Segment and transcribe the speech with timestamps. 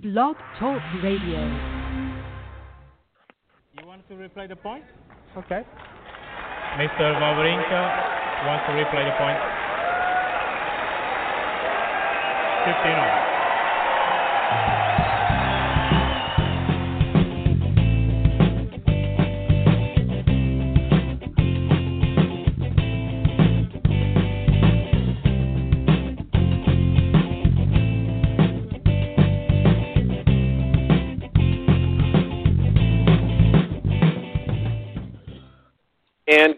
[0.00, 1.42] Blog Talk Radio.
[3.74, 4.84] You want to replay the point?
[5.36, 5.62] Okay.
[6.78, 7.18] Mr.
[7.18, 7.82] Wawrinka
[8.46, 9.38] wants to replay the point.
[12.76, 13.37] 15 on.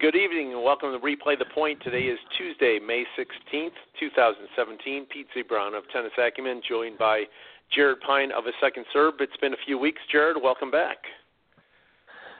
[0.01, 1.83] Good evening and welcome to Replay the Point.
[1.83, 5.05] Today is Tuesday, May 16th, 2017.
[5.13, 7.25] Pete Ziebron of Tennis Acumen, joined by
[7.71, 9.13] Jared Pine of A Second Serve.
[9.21, 10.01] It's been a few weeks.
[10.11, 10.97] Jared, welcome back.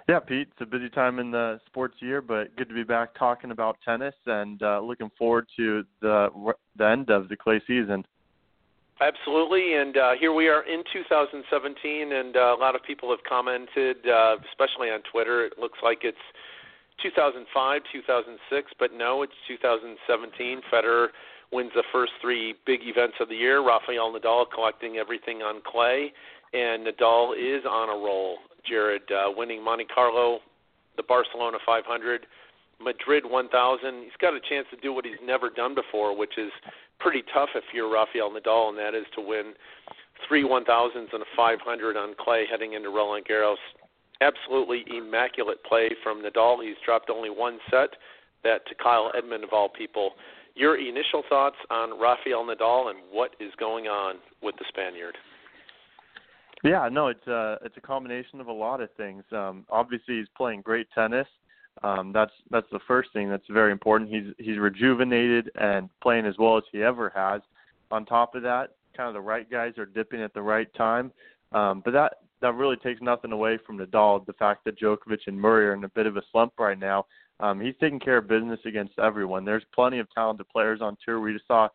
[0.09, 3.11] Yeah, Pete, it's a busy time in the sports year, but good to be back
[3.19, 6.29] talking about tennis and uh, looking forward to the
[6.79, 8.07] the end of the clay season.
[9.03, 13.23] Absolutely, and uh, here we are in 2017, and uh, a lot of people have
[13.29, 15.45] commented, uh, especially on Twitter.
[15.45, 16.17] It looks like it's
[17.03, 20.61] 2005, 2006, but no, it's 2017.
[20.73, 21.09] Federer
[21.53, 23.65] wins the first three big events of the year.
[23.65, 26.13] Rafael Nadal collecting everything on clay,
[26.53, 28.39] and Nadal is on a roll.
[28.69, 30.41] Jared uh, winning Monte Carlo,
[30.97, 32.27] the Barcelona 500,
[32.81, 34.03] Madrid 1000.
[34.03, 36.53] He's got a chance to do what he's never done before, which is
[36.99, 39.55] pretty tough if you're Rafael Nadal, and that is to win
[40.29, 43.57] three 1000s and a 500 on clay heading into Roland Garros
[44.21, 46.65] absolutely immaculate play from Nadal.
[46.65, 47.91] He's dropped only one set.
[48.43, 50.13] That to Kyle Edmund of all people.
[50.55, 55.17] Your initial thoughts on Rafael Nadal and what is going on with the Spaniard?
[56.65, 59.25] Yeah, no, it's a uh, it's a combination of a lot of things.
[59.33, 61.27] Um, obviously, he's playing great tennis.
[61.83, 64.11] Um, that's that's the first thing that's very important.
[64.11, 67.41] He's he's rejuvenated and playing as well as he ever has.
[67.91, 71.13] On top of that, kind of the right guys are dipping at the right time.
[71.53, 74.25] Um, but that that really takes nothing away from Nadal.
[74.27, 77.07] The fact that Djokovic and Murray are in a bit of a slump right now,
[77.41, 79.45] um, he's taking care of business against everyone.
[79.45, 81.21] There's plenty of talented players on tour.
[81.21, 81.69] We just saw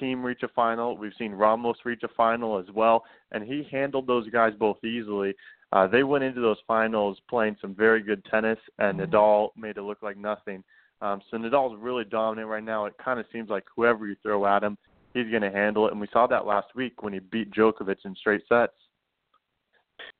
[0.00, 0.96] Thiem reach a final.
[0.96, 5.34] We've seen Ramos reach a final as well, and he handled those guys both easily.
[5.72, 9.14] Uh, they went into those finals playing some very good tennis, and mm-hmm.
[9.14, 10.62] Nadal made it look like nothing.
[11.00, 12.84] Um, so Nadal's really dominant right now.
[12.86, 14.76] It kind of seems like whoever you throw at him,
[15.14, 15.92] he's going to handle it.
[15.92, 18.74] And we saw that last week when he beat Djokovic in straight sets.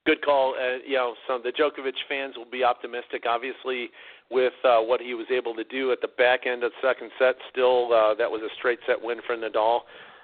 [0.05, 0.55] Good call.
[0.59, 3.23] Uh, you know, some the Djokovic fans will be optimistic.
[3.27, 3.89] Obviously,
[4.29, 7.09] with uh, what he was able to do at the back end of the second
[7.17, 9.81] set, still uh, that was a straight set win for Nadal.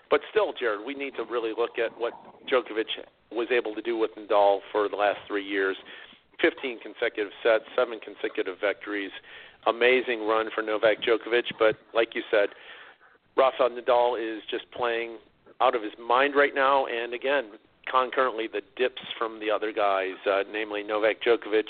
[0.10, 2.14] But still, Jared, we need to really look at what
[2.52, 2.92] Djokovic
[3.32, 5.78] was able to do with Nadal for the last three years.
[6.42, 9.12] 15 consecutive sets, seven consecutive victories.
[9.68, 11.52] Amazing run for Novak Djokovic.
[11.58, 12.50] But like you said,
[13.38, 15.18] Rafael Nadal is just playing
[15.62, 16.86] out of his mind right now.
[16.86, 17.52] And again,
[17.90, 21.70] concurrently the dips from the other guys, uh, namely Novak Djokovic,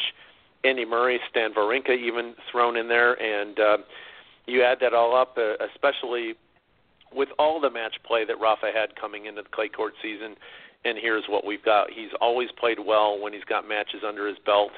[0.64, 3.78] Andy Murray, Stan Wawrinka even thrown in there, and uh,
[4.46, 6.34] you add that all up, uh, especially
[7.14, 10.36] with all the match play that Rafa had coming into the clay court season.
[10.86, 11.92] And here's what we've got.
[11.92, 14.72] He's always played well when he's got matches under his belt.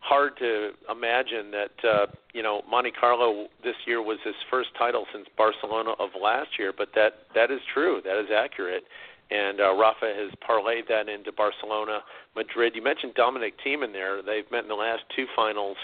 [0.00, 5.06] Hard to imagine that uh, you know Monte Carlo this year was his first title
[5.12, 8.00] since Barcelona of last year, but that that is true.
[8.04, 8.84] That is accurate
[9.30, 12.00] and uh, Rafa has parlayed that into Barcelona,
[12.34, 12.74] Madrid.
[12.74, 14.22] You mentioned Dominic Thiem in there.
[14.22, 15.76] They've met in the last two finals,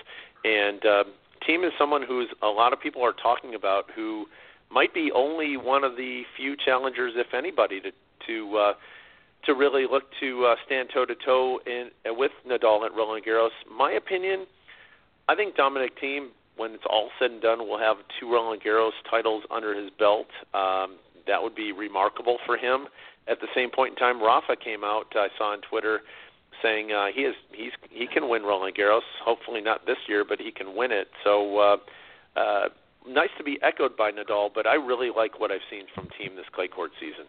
[0.44, 1.05] and uh,
[1.47, 4.27] Thiem is someone who's a lot of people are talking about who
[4.71, 7.91] might be only one of the few challengers, if anybody, to
[8.27, 8.72] to uh,
[9.44, 13.50] to really look to uh, stand toe to toe in with Nadal at Roland Garros.
[13.71, 14.47] My opinion,
[15.28, 18.93] I think Dominic Thiem, when it's all said and done, will have two Roland Garros
[19.11, 20.28] titles under his belt.
[20.55, 22.87] Um, that would be remarkable for him
[23.29, 25.07] at the same point in time, Rafa came out.
[25.15, 26.01] I saw on Twitter
[26.62, 29.01] saying uh, he is he's he can win Roland Garros.
[29.25, 31.09] Hopefully not this year, but he can win it.
[31.23, 31.77] So uh,
[32.39, 32.69] uh,
[33.09, 36.37] nice to be echoed by Nadal, but I really like what I've seen from Thiem
[36.37, 37.27] this clay court season.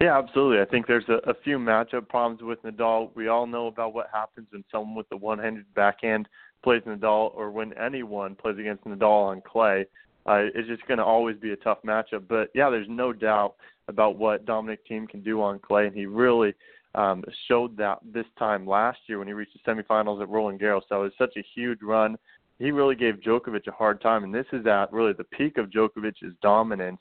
[0.00, 0.60] Yeah, absolutely.
[0.60, 3.10] I think there's a, a few matchup problems with Nadal.
[3.14, 6.28] We all know about what happens when someone with the one-handed backhand
[6.62, 9.86] plays Nadal, or when anyone plays against Nadal on clay.
[10.26, 12.24] Uh, it's just going to always be a tough matchup.
[12.28, 13.54] But yeah, there's no doubt
[13.88, 16.54] about what Dominic Thiem can do on clay, and he really
[16.94, 20.82] um, showed that this time last year when he reached the semifinals at Roland Garros.
[20.88, 22.16] So it was such a huge run.
[22.58, 25.70] He really gave Djokovic a hard time, and this is at really the peak of
[25.70, 27.00] Djokovic's dominance.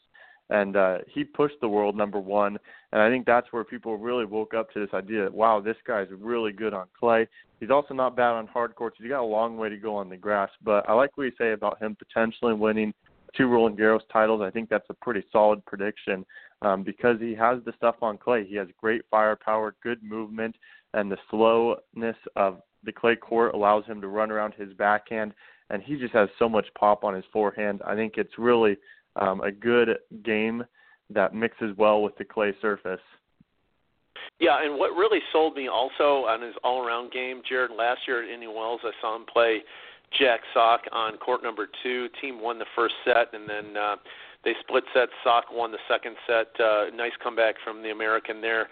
[0.51, 2.59] And uh, he pushed the world number one,
[2.91, 5.77] and I think that's where people really woke up to this idea that wow, this
[5.87, 7.27] guy's really good on clay.
[7.59, 8.97] He's also not bad on hard courts.
[8.99, 11.31] He's got a long way to go on the grass, but I like what you
[11.35, 12.93] say about him potentially winning
[13.35, 14.41] two Roland Garros titles.
[14.41, 16.25] I think that's a pretty solid prediction
[16.61, 18.45] um, because he has the stuff on clay.
[18.45, 20.55] He has great firepower, good movement,
[20.93, 25.33] and the slowness of the clay court allows him to run around his backhand,
[25.69, 27.81] and he just has so much pop on his forehand.
[27.85, 28.77] I think it's really
[29.15, 30.63] um, a good game
[31.09, 32.99] that mixes well with the clay surface.
[34.39, 38.29] Yeah, and what really sold me also on his all-around game, Jared, last year at
[38.29, 39.59] Indian Wells, I saw him play
[40.17, 42.07] Jack Sock on court number two.
[42.21, 43.95] Thiem won the first set, and then uh,
[44.43, 45.11] they split sets.
[45.23, 46.47] Sock won the second set.
[46.59, 48.69] Uh, nice comeback from the American there.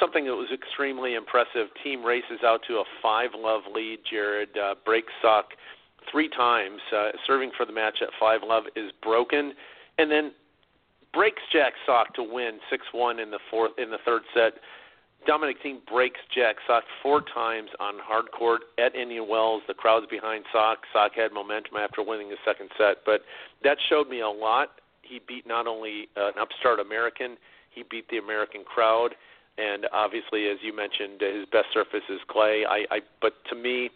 [0.00, 1.68] Something that was extremely impressive.
[1.84, 4.00] Thiem races out to a five-love lead.
[4.10, 5.46] Jared uh, breaks Sock
[6.10, 9.54] three times, uh, serving for the match at five love is broken,
[9.98, 10.32] and then
[11.12, 14.54] breaks Jack Sock to win six one in the fourth in the third set.
[15.26, 19.62] Dominic Thiem breaks Jack Sock four times on hard court at Indian Wells.
[19.66, 20.78] The crowd's behind Sock.
[20.92, 23.22] Sock had momentum after winning the second set, but
[23.62, 24.80] that showed me a lot.
[25.02, 27.36] He beat not only uh, an upstart American,
[27.70, 29.14] he beat the American crowd,
[29.58, 32.64] and obviously, as you mentioned, his best surface is clay.
[32.68, 33.90] I, I but to me,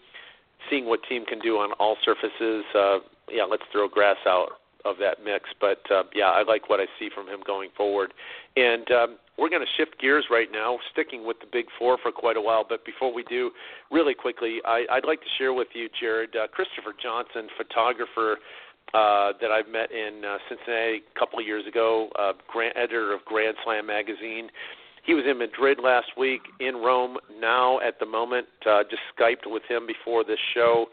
[0.71, 2.99] seeing what Thiem can do on all surfaces, uh,
[3.31, 4.51] yeah, let's throw grass out
[4.85, 5.51] of that mix.
[5.61, 8.15] But uh, yeah, I like what I see from him going forward.
[8.57, 12.13] And um, we're going to shift gears right now, sticking with the Big Four for
[12.13, 12.65] quite a while.
[12.69, 13.51] But before we do,
[13.91, 18.39] really quickly, I, I'd like to share with you, Jared, uh, Christopher Johnson, photographer.
[18.95, 23.13] Uh, that I've met in uh, Cincinnati a couple of years ago, uh, grand, editor
[23.13, 24.49] of Grand Slam magazine.
[25.05, 28.47] He was in Madrid last week, in Rome now at the moment.
[28.65, 30.87] Uh, just Skyped with him before this show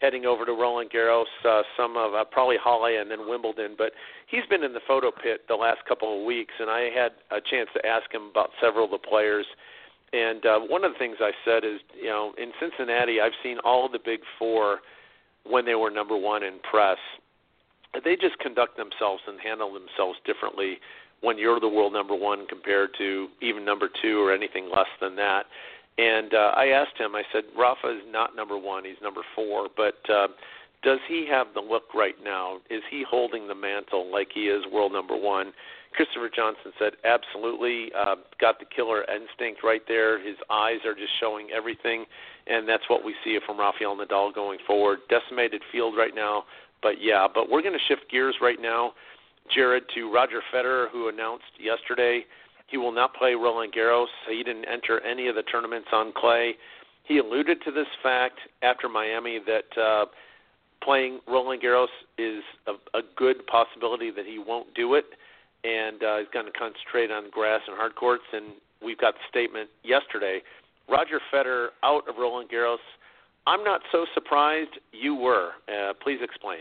[0.00, 3.74] heading over to Roland Garros, uh, some of uh, probably Halle and then Wimbledon.
[3.76, 3.92] But
[4.28, 7.40] he's been in the photo pit the last couple of weeks, and I had a
[7.40, 9.46] chance to ask him about several of the players.
[10.12, 13.58] And uh, one of the things I said is, you know, in Cincinnati, I've seen
[13.64, 14.78] all of the big four
[15.44, 16.98] when they were number one in press.
[18.04, 20.78] They just conduct themselves and handle themselves differently
[21.20, 25.16] when you're the world number one compared to even number two or anything less than
[25.16, 25.46] that.
[25.98, 29.68] And uh, I asked him, I said, Rafa is not number one, he's number four,
[29.76, 30.28] but uh,
[30.82, 32.58] does he have the look right now?
[32.70, 35.52] Is he holding the mantle like he is world number one?
[35.94, 37.90] Christopher Johnson said, absolutely.
[37.98, 40.24] Uh, got the killer instinct right there.
[40.24, 42.04] His eyes are just showing everything,
[42.46, 45.00] and that's what we see from Rafael Nadal going forward.
[45.08, 46.44] Decimated field right now,
[46.82, 47.26] but yeah.
[47.32, 48.92] But we're going to shift gears right now,
[49.52, 52.24] Jared, to Roger Federer, who announced yesterday
[52.68, 54.06] he will not play Roland Garros.
[54.28, 56.54] He didn't enter any of the tournaments on clay.
[57.04, 60.04] He alluded to this fact after Miami that uh,
[60.84, 61.88] playing Roland Garros
[62.18, 65.06] is a, a good possibility that he won't do it,
[65.64, 68.24] and uh, he's going to concentrate on grass and hard courts.
[68.32, 68.52] And
[68.84, 70.40] we've got the statement yesterday.
[70.88, 72.76] Roger Federer out of Roland Garros.
[73.46, 74.78] I'm not so surprised.
[74.92, 75.52] You were.
[75.68, 76.60] Uh, please explain.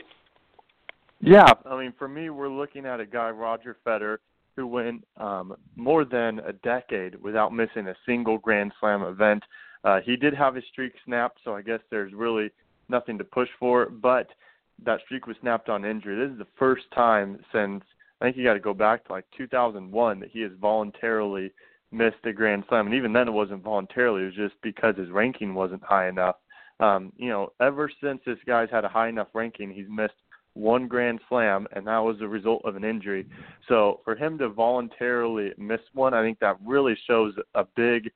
[1.19, 4.17] Yeah, I mean, for me, we're looking at a guy, Roger Federer,
[4.57, 9.43] who went um, more than a decade without missing a single Grand Slam event.
[9.85, 12.49] Uh, he did have his streak snapped, so I guess there's really
[12.89, 13.85] nothing to push for.
[13.85, 14.27] But
[14.83, 16.17] that streak was snapped on injury.
[16.17, 17.83] This is the first time since
[18.19, 21.51] I think you got to go back to like 2001 that he has voluntarily
[21.91, 24.23] missed a Grand Slam, and even then it wasn't voluntarily.
[24.23, 26.35] It was just because his ranking wasn't high enough.
[26.79, 30.13] Um, you know, ever since this guy's had a high enough ranking, he's missed
[30.57, 33.27] one grand slam, and that was the result of an injury.
[33.67, 38.11] So for him to voluntarily miss one, I think that really shows a big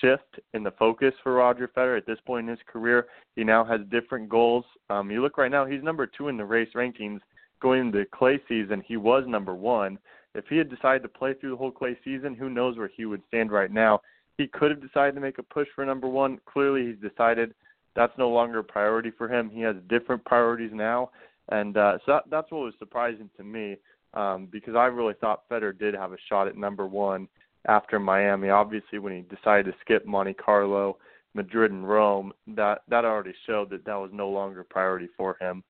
[0.00, 3.06] shift in the focus for Roger Federer at this point in his career.
[3.36, 4.64] He now has different goals.
[4.90, 7.20] Um, you look right now, he's number two in the race rankings.
[7.60, 9.98] Going into clay season, he was number one.
[10.34, 13.04] If he had decided to play through the whole clay season, who knows where he
[13.04, 14.00] would stand right now.
[14.38, 16.40] He could have decided to make a push for number one.
[16.46, 17.54] Clearly, he's decided
[17.94, 19.50] that's no longer a priority for him.
[19.50, 21.10] He has different priorities now,
[21.50, 23.76] and uh, so that, that's what was surprising to me
[24.14, 27.28] um, because I really thought Federer did have a shot at number one
[27.66, 28.50] after Miami.
[28.50, 30.98] Obviously, when he decided to skip Monte Carlo,
[31.34, 35.36] Madrid, and Rome, that that already showed that that was no longer a priority for
[35.40, 35.62] him.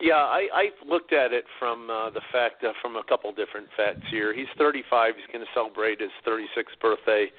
[0.00, 3.68] Yeah, I, I looked at it from uh, the fact uh, from a couple different
[3.76, 4.34] facts here.
[4.34, 5.14] He's 35.
[5.16, 7.30] He's going to celebrate his 36th birthday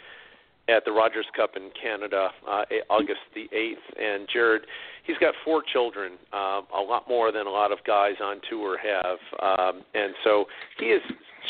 [0.67, 4.01] at the Rogers Cup in Canada, uh, August the 8th.
[4.01, 4.63] And Jared,
[5.05, 8.77] he's got four children, uh, a lot more than a lot of guys on tour
[8.77, 9.19] have.
[9.41, 10.45] Um, and so
[10.79, 11.01] he has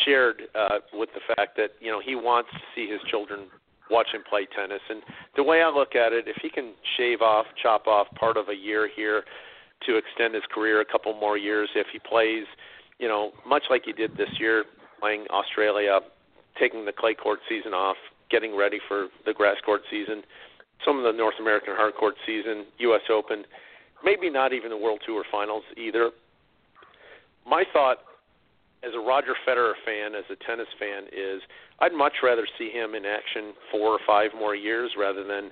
[0.04, 3.48] shared uh, with the fact that you know he wants to see his children
[3.90, 4.82] watch him play tennis.
[4.90, 5.02] And
[5.36, 8.50] the way I look at it, if he can shave off, chop off part of
[8.50, 9.24] a year here
[9.86, 12.46] to extend his career a couple more years, if he plays,
[13.00, 14.66] you know, much like he did this year,
[15.00, 16.00] playing Australia,
[16.60, 17.98] taking the clay court season off,
[18.30, 20.24] getting ready for the grass court season,
[20.84, 23.02] some of the North American hard court season, U.S.
[23.10, 23.44] Open,
[24.04, 26.12] maybe not even the World Tour Finals either.
[27.46, 27.98] my thought
[28.84, 31.42] as a Roger Federer fan, as a tennis fan, is
[31.80, 35.50] I'd much rather see him in action four or five more years rather than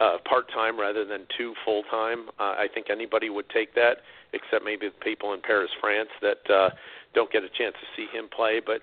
[0.00, 2.28] uh, part time rather than two full time.
[2.40, 3.98] Uh, I think anybody would take that,
[4.32, 6.70] except maybe the people in Paris, France, that uh,
[7.14, 8.60] don't get a chance to see him play.
[8.64, 8.82] But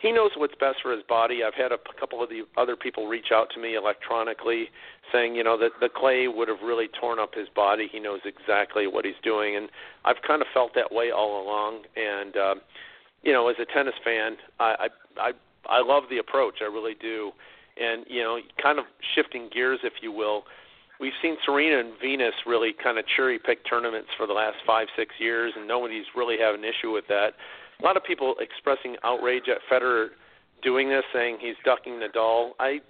[0.00, 1.40] he knows what's best for his body.
[1.44, 4.70] I've had a couple of the other people reach out to me electronically
[5.12, 7.86] saying, you know, that the clay would have really torn up his body.
[7.90, 9.68] He knows exactly what he's doing, and
[10.06, 11.82] I've kind of felt that way all along.
[11.96, 12.54] And uh,
[13.22, 14.88] you know, as a tennis fan, I
[15.18, 15.32] I I,
[15.68, 16.56] I love the approach.
[16.62, 17.32] I really do.
[17.78, 20.44] And you know, kind of shifting gears, if you will.
[20.98, 24.88] We've seen Serena and Venus really kind of cherry pick tournaments for the last five,
[24.96, 27.32] six years, and nobody's really had an issue with that.
[27.80, 30.08] A lot of people expressing outrage at Federer
[30.62, 32.50] doing this, saying he's ducking Nadal.
[32.58, 32.80] I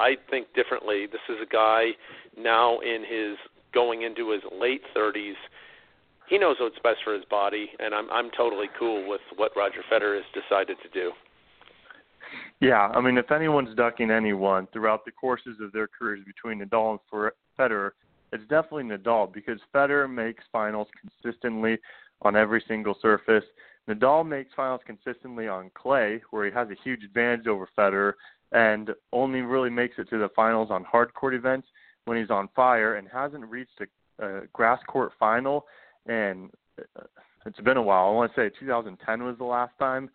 [0.00, 1.06] I think differently.
[1.06, 1.90] This is a guy
[2.36, 3.36] now in his
[3.74, 5.34] going into his late 30s
[6.32, 9.80] he knows what's best for his body, and I'm I'm totally cool with what Roger
[9.92, 11.12] Federer has decided to do.
[12.60, 16.98] Yeah, I mean, if anyone's ducking anyone throughout the courses of their careers between Nadal
[17.12, 17.90] and Federer,
[18.32, 21.76] it's definitely Nadal because Federer makes finals consistently
[22.22, 23.44] on every single surface.
[23.88, 28.14] Nadal makes finals consistently on clay, where he has a huge advantage over Federer,
[28.52, 31.66] and only really makes it to the finals on hard court events
[32.04, 35.64] when he's on fire, and hasn't reached a, a grass court final
[36.06, 37.02] and uh,
[37.46, 38.08] it's been a while.
[38.08, 40.10] I want to say 2010 was the last time,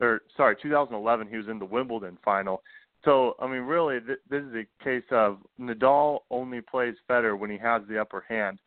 [0.00, 2.62] or sorry, 2011 he was in the Wimbledon final.
[3.04, 7.50] So I mean, really, th- this is a case of Nadal only plays Federer when
[7.50, 8.58] he has the upper hand.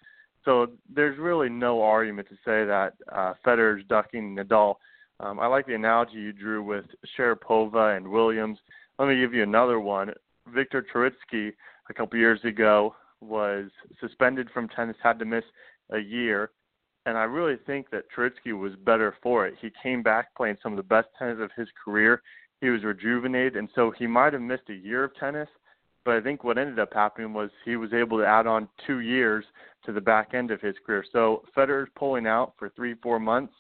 [0.50, 4.78] So there's really no argument to say that uh, Federer's ducking Nadal.
[5.20, 8.58] Um, I like the analogy you drew with Sharapova and Williams.
[8.98, 10.12] Let me give you another one.
[10.48, 11.52] Viktor Troicki
[11.92, 13.70] a couple years ago was
[14.02, 15.44] suspended from tennis, had to miss
[15.92, 16.50] a year
[17.06, 19.56] and I really think that Troicki was better for it.
[19.62, 22.22] He came back playing some of the best tennis of his career.
[22.62, 25.48] He was rejuvenated, and so he might have missed a year of tennis,
[26.10, 29.02] but I think what ended up happening was he was able to add on two
[29.02, 29.46] years
[29.86, 31.06] to the back end of his career.
[31.14, 33.54] So Federer's pulling out for three, four months,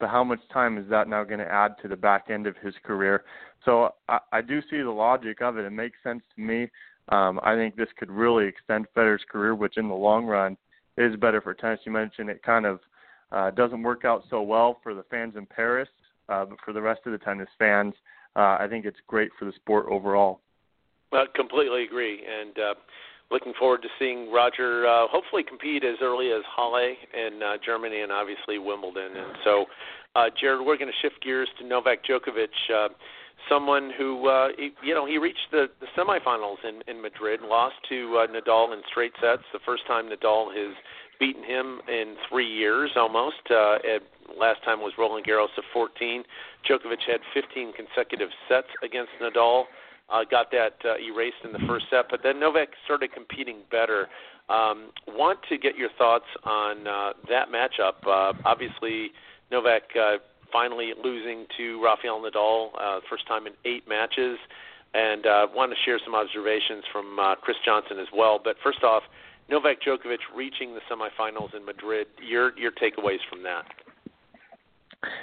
[0.00, 2.56] but how much time is that now going to add to the back end of
[2.56, 3.22] his career?
[3.64, 5.64] So I, I do see the logic of it.
[5.64, 6.68] It makes sense to me.
[7.10, 10.56] Um, I think this could really extend Federer's career, which in the long run
[10.98, 11.78] is better for tennis.
[11.84, 12.80] You mentioned it kind of
[13.30, 15.88] uh, doesn't work out so well for the fans in Paris,
[16.28, 17.94] uh, but for the rest of the tennis fans,
[18.34, 20.40] uh, I think it's great for the sport overall.
[21.12, 22.74] Well, completely agree, and uh,
[23.30, 28.00] looking forward to seeing Roger uh, hopefully compete as early as Halle in uh, Germany
[28.00, 29.16] and obviously Wimbledon.
[29.16, 29.66] And so,
[30.16, 32.48] uh, Jared, we're going to shift gears to Novak Djokovic.
[32.74, 32.88] Uh,
[33.48, 37.74] someone who uh, he, you know he reached the, the semifinals in in Madrid, lost
[37.88, 39.42] to uh, Nadal in straight sets.
[39.52, 40.74] The first time Nadal has
[41.18, 43.42] beaten him in three years almost.
[43.50, 44.02] Uh, at,
[44.38, 46.24] last time was Roland Garros of 14.
[46.68, 49.64] Djokovic had 15 consecutive sets against Nadal.
[50.12, 54.08] Uh, got that uh, erased in the first set, but then Novak started competing better.
[54.50, 57.94] Um, want to get your thoughts on uh, that matchup?
[58.06, 59.12] Uh, obviously,
[59.50, 60.16] Novak uh,
[60.52, 64.36] finally losing to Rafael Nadal, uh, first time in eight matches,
[64.92, 68.38] and uh, want to share some observations from uh, Chris Johnson as well.
[68.42, 69.04] But first off,
[69.48, 72.06] Novak Djokovic reaching the semifinals in Madrid.
[72.20, 73.64] Your your takeaways from that?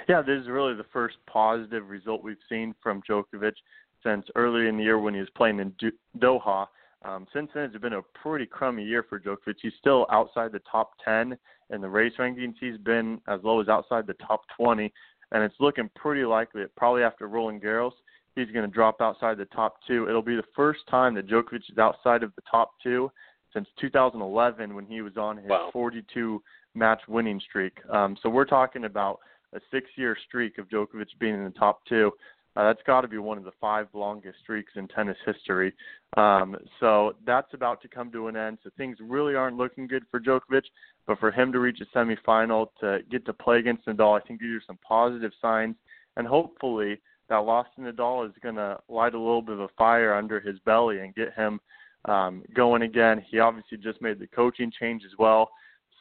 [0.08, 3.54] Yeah, this is really the first positive result we've seen from Djokovic
[4.02, 5.74] since earlier in the year when he was playing in
[6.18, 6.66] Doha.
[7.04, 9.56] Um, since then, it's been a pretty crummy year for Djokovic.
[9.62, 11.36] He's still outside the top 10
[11.70, 12.54] in the race rankings.
[12.60, 14.92] He's been as low as outside the top 20,
[15.32, 17.92] and it's looking pretty likely that probably after Roland Garros,
[18.36, 20.08] he's going to drop outside the top two.
[20.08, 23.10] It'll be the first time that Djokovic is outside of the top two
[23.52, 25.70] since 2011 when he was on his wow.
[25.72, 26.42] 42
[26.74, 27.78] match winning streak.
[27.90, 29.18] Um, so we're talking about
[29.54, 32.12] a six year streak of Djokovic being in the top two.
[32.56, 35.72] Uh, that's got to be one of the five longest streaks in tennis history.
[36.16, 38.58] Um, so that's about to come to an end.
[38.64, 40.64] So things really aren't looking good for Djokovic.
[41.06, 44.40] But for him to reach a semifinal, to get to play against Nadal, I think
[44.40, 45.76] these are some positive signs.
[46.16, 49.68] And hopefully that loss to Nadal is going to light a little bit of a
[49.78, 51.60] fire under his belly and get him
[52.06, 53.24] um, going again.
[53.30, 55.50] He obviously just made the coaching change as well.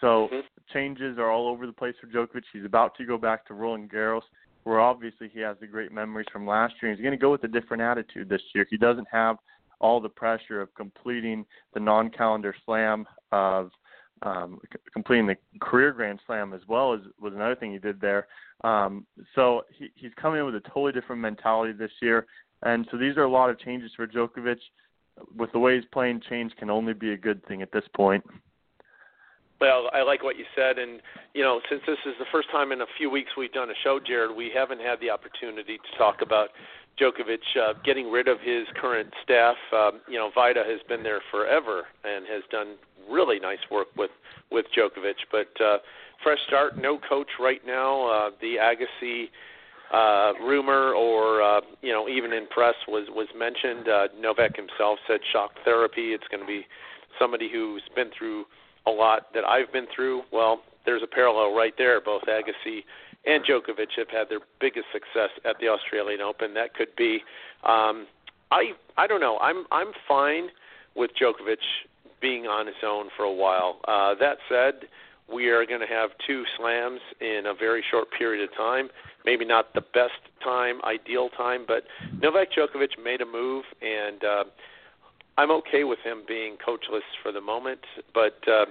[0.01, 0.39] So mm-hmm.
[0.73, 2.43] changes are all over the place for Djokovic.
[2.51, 4.21] He's about to go back to Roland Garros,
[4.63, 6.91] where obviously he has the great memories from last year.
[6.91, 8.65] He's going to go with a different attitude this year.
[8.69, 9.37] He doesn't have
[9.79, 13.71] all the pressure of completing the non-calendar slam of
[14.21, 18.01] um, c- completing the career Grand Slam as well as was another thing he did
[18.01, 18.27] there.
[18.65, 22.25] Um, so he, he's coming in with a totally different mentality this year,
[22.63, 24.57] and so these are a lot of changes for Djokovic
[25.35, 28.23] with the way he's playing, change can only be a good thing at this point.
[29.61, 31.01] Well, I like what you said, and
[31.33, 33.73] you know, since this is the first time in a few weeks we've done a
[33.83, 36.49] show, Jared, we haven't had the opportunity to talk about
[36.99, 39.55] Djokovic uh, getting rid of his current staff.
[39.73, 42.75] Um, you know, Vajda has been there forever and has done
[43.09, 44.11] really nice work with
[44.51, 45.15] with Djokovic.
[45.31, 45.77] But uh,
[46.23, 48.09] fresh start, no coach right now.
[48.09, 49.25] Uh, the Agassi
[49.91, 53.89] uh, rumor, or uh, you know, even in press was was mentioned.
[53.89, 56.13] Uh, Novak himself said shock therapy.
[56.13, 56.65] It's going to be
[57.19, 58.45] somebody who's been through
[58.87, 60.23] a lot that I've been through.
[60.31, 62.01] Well, there's a parallel right there.
[62.01, 62.83] Both Agassi
[63.25, 66.53] and Djokovic have had their biggest success at the Australian Open.
[66.53, 67.19] That could be.
[67.63, 68.07] Um,
[68.51, 69.37] I I don't know.
[69.39, 70.47] I'm I'm fine
[70.95, 71.57] with Djokovic
[72.21, 73.79] being on his own for a while.
[73.87, 74.89] Uh, that said,
[75.31, 78.89] we are going to have two slams in a very short period of time.
[79.25, 81.83] Maybe not the best time, ideal time, but
[82.21, 84.43] Novak Djokovic made a move, and uh,
[85.39, 87.79] I'm okay with him being coachless for the moment.
[88.13, 88.65] But uh,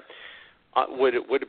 [0.77, 1.47] uh would would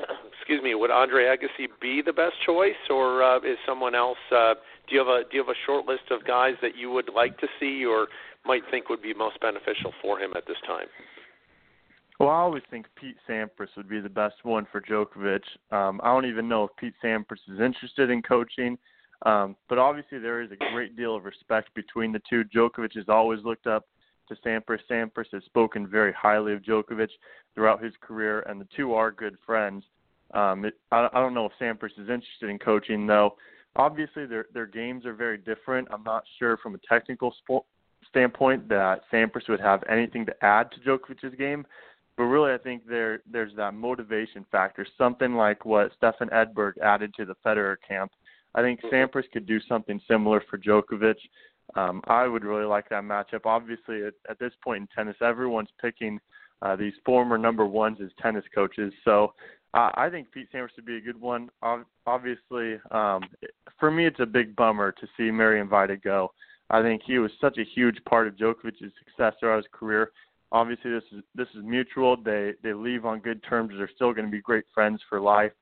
[0.38, 4.18] excuse me, would Andre Agassi be the best choice, or uh, is someone else?
[4.34, 4.54] Uh,
[4.88, 7.10] do you have a do you have a short list of guys that you would
[7.14, 8.08] like to see, or
[8.46, 10.86] might think would be most beneficial for him at this time?
[12.18, 15.42] Well, I always think Pete Sampras would be the best one for Djokovic.
[15.70, 18.78] Um, I don't even know if Pete Sampras is interested in coaching,
[19.26, 22.44] um, but obviously there is a great deal of respect between the two.
[22.44, 23.86] Djokovic has always looked up
[24.34, 24.80] to Sampras.
[24.90, 27.08] Sampras has spoken very highly of Djokovic
[27.54, 29.84] throughout his career, and the two are good friends.
[30.32, 33.36] Um, it, I, I don't know if Sampras is interested in coaching, though.
[33.76, 35.88] Obviously, their their games are very different.
[35.90, 37.64] I'm not sure from a technical sp-
[38.08, 41.66] standpoint that Sampras would have anything to add to Djokovic's game,
[42.16, 47.14] but really, I think there there's that motivation factor, something like what Stefan Edberg added
[47.14, 48.12] to the Federer camp.
[48.54, 48.94] I think mm-hmm.
[48.94, 51.16] Sampras could do something similar for Djokovic.
[51.74, 53.46] Um, I would really like that matchup.
[53.46, 56.18] Obviously, at, at this point in tennis, everyone's picking
[56.60, 58.92] uh, these former number ones as tennis coaches.
[59.04, 59.34] So
[59.74, 61.48] uh, I think Pete Sampras would be a good one.
[62.06, 63.22] Obviously, um,
[63.80, 66.32] for me, it's a big bummer to see Marian Vajda go.
[66.70, 70.12] I think he was such a huge part of Djokovic's success throughout his career.
[70.52, 72.16] Obviously, this is this is mutual.
[72.16, 73.72] They they leave on good terms.
[73.76, 75.52] They're still going to be great friends for life.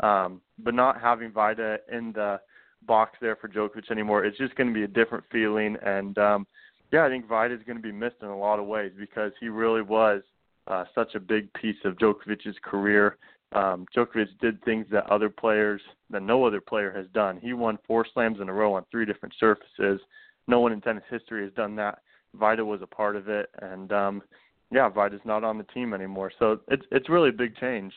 [0.00, 2.40] Um, but not having Vajda in the
[2.86, 5.76] box there for Djokovic anymore, it's just going to be a different feeling.
[5.84, 6.46] And um,
[6.92, 9.32] yeah, I think Vajda is going to be missed in a lot of ways because
[9.40, 10.22] he really was
[10.66, 13.16] uh, such a big piece of Djokovic's career.
[13.52, 17.38] Um, Djokovic did things that other players, that no other player has done.
[17.40, 20.00] He won four slams in a row on three different surfaces.
[20.46, 22.00] No one in tennis history has done that.
[22.36, 24.22] Vajda was a part of it, and um,
[24.70, 26.30] yeah, Vajda's not on the team anymore.
[26.38, 27.92] So it's it's really a big change.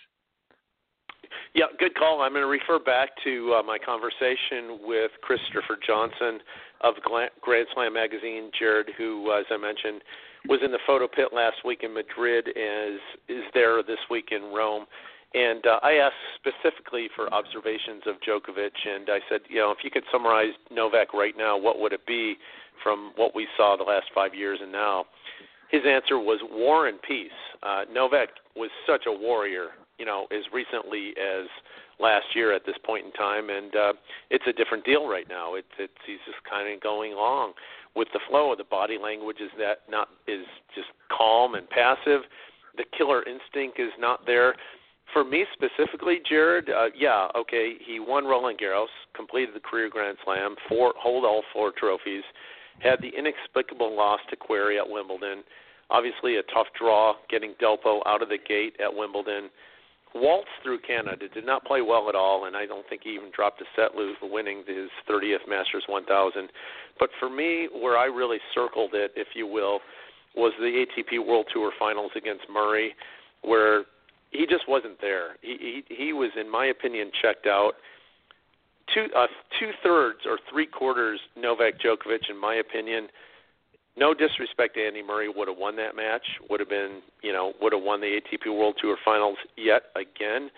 [1.54, 2.22] Yeah, good call.
[2.22, 6.40] I'm going to refer back to uh, my conversation with Christopher Johnson
[6.82, 6.96] of
[7.42, 10.02] Grand Slam magazine, Jared, who, uh, as I mentioned,
[10.48, 14.30] was in the photo pit last week in Madrid and is is there this week
[14.32, 14.86] in Rome.
[15.34, 19.80] And uh, I asked specifically for observations of Djokovic, and I said, you know, if
[19.84, 22.36] you could summarize Novak right now, what would it be
[22.84, 25.06] from what we saw the last five years and now?
[25.72, 27.32] His answer was war and peace.
[27.64, 31.48] Uh, Novak was such a warrior, you know, as recently as
[32.00, 33.94] last year at this point in time, and uh,
[34.30, 35.56] it's a different deal right now.
[35.56, 37.54] It's it's he's just kind of going along
[37.96, 38.54] with the flow.
[38.58, 42.22] The body language is that not is just calm and passive.
[42.78, 44.56] The killer instinct is not there.
[45.12, 50.18] For me specifically, Jared, uh, yeah, okay, he won Roland Garros, completed the career Grand
[50.26, 52.24] Slam, four hold all four trophies,
[52.80, 55.44] had the inexplicable loss to Querrey at Wimbledon.
[55.92, 59.50] Obviously, a tough draw getting Delpo out of the gate at Wimbledon
[60.16, 63.32] waltzed through Canada, did not play well at all, and I don't think he even
[63.36, 66.50] dropped a set lose winning his 30th Masters 1000.
[67.00, 69.80] But for me, where I really circled it, if you will,
[70.36, 72.96] was the ATP World Tour Finals against Murray,
[73.42, 73.84] where
[74.32, 75.38] he just wasn't there.
[75.42, 77.74] He he, he was, in my opinion, checked out.
[78.94, 79.28] Two uh,
[79.60, 83.08] two thirds or three quarters Novak Djokovic, in my opinion
[83.96, 86.26] no disrespect to Andy Murray, would have won that match.
[86.50, 90.50] Would have been, you know, would have won the ATP World Tour Finals yet again.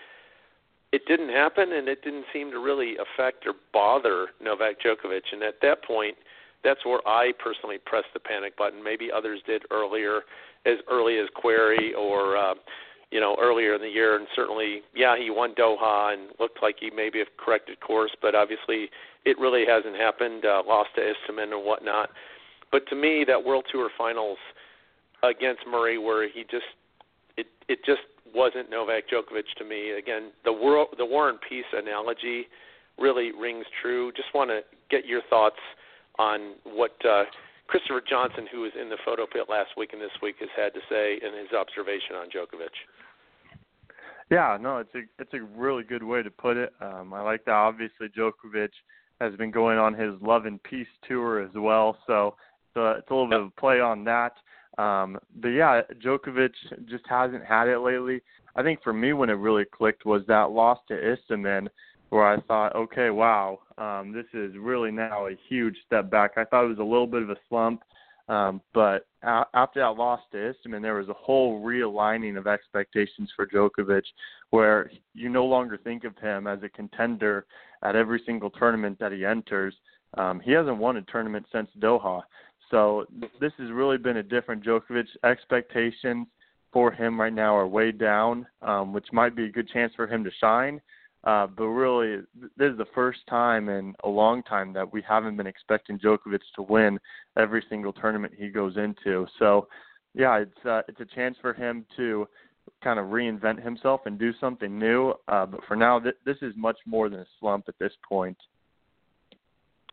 [0.92, 5.32] It didn't happen, and it didn't seem to really affect or bother Novak Djokovic.
[5.32, 6.16] And at that point,
[6.64, 8.82] that's where I personally pressed the panic button.
[8.82, 10.22] Maybe others did earlier,
[10.64, 12.54] as early as Querrey or, uh,
[13.10, 14.16] you know, earlier in the year.
[14.16, 18.34] And certainly, yeah, he won Doha and looked like he maybe have corrected course, but
[18.34, 18.88] obviously,
[19.26, 20.44] it really hasn't happened.
[20.46, 22.10] Uh, lost to Istomin and whatnot.
[22.72, 24.38] But to me, that World Tour Finals
[25.22, 26.64] against Murray, where he just
[27.36, 28.02] it it just
[28.34, 29.92] wasn't Novak Djokovic to me.
[29.92, 32.46] Again, the world the War and Peace analogy
[32.98, 34.12] really rings true.
[34.12, 35.60] Just want to get your thoughts
[36.18, 37.24] on what uh,
[37.66, 40.72] Christopher Johnson, who was in the photo pit last week and this week, has had
[40.74, 42.74] to say and his observation on Djokovic.
[44.30, 46.72] Yeah, no, it's a it's a really good way to put it.
[46.80, 47.52] Um, I like that.
[47.52, 48.70] Obviously, Djokovic
[49.20, 52.34] has been going on his love and peace tour as well, so
[52.76, 54.34] so it's a little bit of a play on that.
[54.76, 56.52] Um, but yeah, Djokovic
[56.84, 58.20] just hasn't had it lately.
[58.54, 61.68] I think for me, when it really clicked was that loss to Istomin,
[62.10, 66.32] where I thought, okay, wow, um, this is really now a huge step back.
[66.36, 67.82] I thought it was a little bit of a slump,
[68.28, 73.30] um, but a- after that loss to Istomin, there was a whole realigning of expectations
[73.34, 74.04] for Djokovic,
[74.50, 77.46] where you no longer think of him as a contender
[77.82, 79.74] at every single tournament that he enters.
[80.18, 82.22] Um, he hasn't won a tournament since Doha.
[82.70, 83.06] So
[83.40, 85.06] this has really been a different Djokovic.
[85.24, 86.26] Expectations
[86.72, 90.06] for him right now are way down, um, which might be a good chance for
[90.06, 90.80] him to shine.
[91.24, 92.22] Uh, but really,
[92.56, 96.40] this is the first time in a long time that we haven't been expecting Djokovic
[96.54, 96.98] to win
[97.36, 99.26] every single tournament he goes into.
[99.38, 99.66] So,
[100.14, 102.28] yeah, it's uh, it's a chance for him to
[102.82, 105.14] kind of reinvent himself and do something new.
[105.26, 108.36] Uh, but for now, th- this is much more than a slump at this point.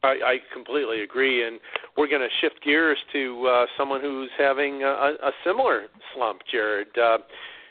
[0.04, 1.60] I, I completely agree, and
[1.98, 6.90] we're going to shift gears to uh, someone who's having a, a similar slump, Jared.
[6.98, 7.20] Uh,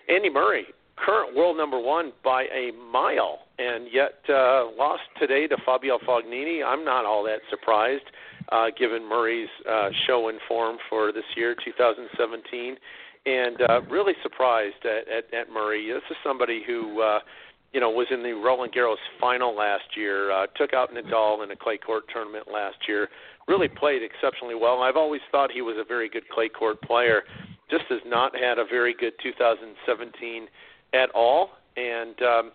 [0.08, 0.66] Andy Murray,
[0.96, 6.64] current world number one by a mile, and yet uh, lost today to Fabio Fognini.
[6.64, 8.04] I'm not all that surprised,
[8.50, 12.76] uh, given Murray's uh, show and form for this year, 2017,
[13.24, 15.92] and uh, really surprised at, at, at Murray.
[15.92, 17.02] This is somebody who.
[17.02, 17.18] Uh,
[17.72, 21.50] you know, was in the Roland Garros final last year, uh, took out Nadal in
[21.50, 23.08] a clay court tournament last year,
[23.48, 24.82] really played exceptionally well.
[24.82, 27.22] I've always thought he was a very good clay court player,
[27.70, 30.48] just has not had a very good 2017
[30.92, 31.50] at all.
[31.76, 32.52] And, um,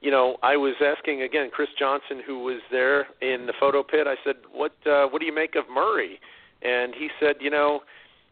[0.00, 4.06] you know, I was asking again Chris Johnson, who was there in the photo pit.
[4.06, 6.20] I said, "What uh, what do you make of Murray?"
[6.62, 7.80] And he said, "You know,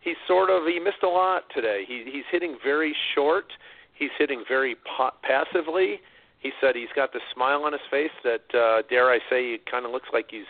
[0.00, 1.84] he's sort of he missed a lot today.
[1.86, 3.52] He, he's hitting very short.
[3.94, 6.00] He's hitting very po- passively."
[6.40, 9.70] He said he's got the smile on his face that, uh, dare I say, it
[9.70, 10.48] kind of looks like he's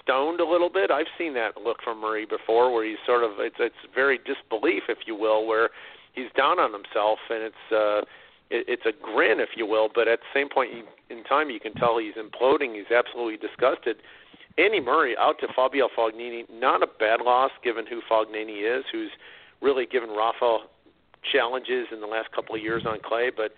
[0.00, 0.90] stoned a little bit.
[0.90, 4.84] I've seen that look from Murray before, where he's sort of it's it's very disbelief,
[4.88, 5.70] if you will, where
[6.12, 8.00] he's down on himself, and it's uh,
[8.50, 9.88] it, it's a grin, if you will.
[9.92, 10.70] But at the same point
[11.10, 12.74] in time, you can tell he's imploding.
[12.74, 13.96] He's absolutely disgusted.
[14.58, 19.10] Andy Murray out to Fabio Fognini, not a bad loss given who Fognini is, who's
[19.62, 20.58] really given Rafa
[21.32, 23.52] challenges in the last couple of years on clay, but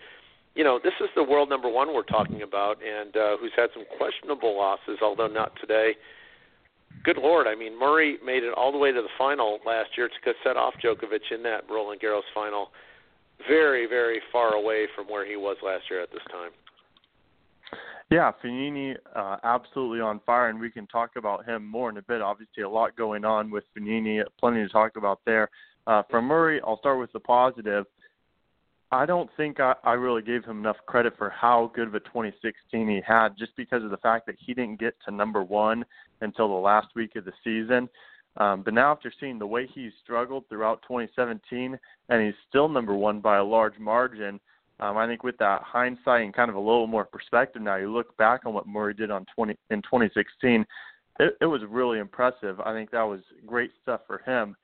[0.55, 3.69] you know, this is the world number one we're talking about, and uh, who's had
[3.73, 5.93] some questionable losses, although not today.
[7.03, 10.07] Good Lord, I mean, Murray made it all the way to the final last year
[10.07, 12.71] to set off Djokovic in that Roland Garros final.
[13.47, 16.51] Very, very far away from where he was last year at this time.
[18.09, 22.01] Yeah, Fognini uh, absolutely on fire, and we can talk about him more in a
[22.01, 22.21] bit.
[22.21, 25.49] Obviously, a lot going on with Fognini, plenty to talk about there.
[25.87, 27.85] Uh, from Murray, I'll start with the positive.
[28.91, 31.99] I don't think I, I really gave him enough credit for how good of a
[32.01, 35.85] 2016 he had, just because of the fact that he didn't get to number one
[36.21, 37.89] until the last week of the season.
[38.37, 41.77] Um, but now, after seeing the way he struggled throughout 2017,
[42.09, 44.39] and he's still number one by a large margin,
[44.79, 47.91] um, I think with that hindsight and kind of a little more perspective now, you
[47.91, 50.65] look back on what Murray did on 20 in 2016.
[51.19, 52.59] It, it was really impressive.
[52.59, 54.55] I think that was great stuff for him.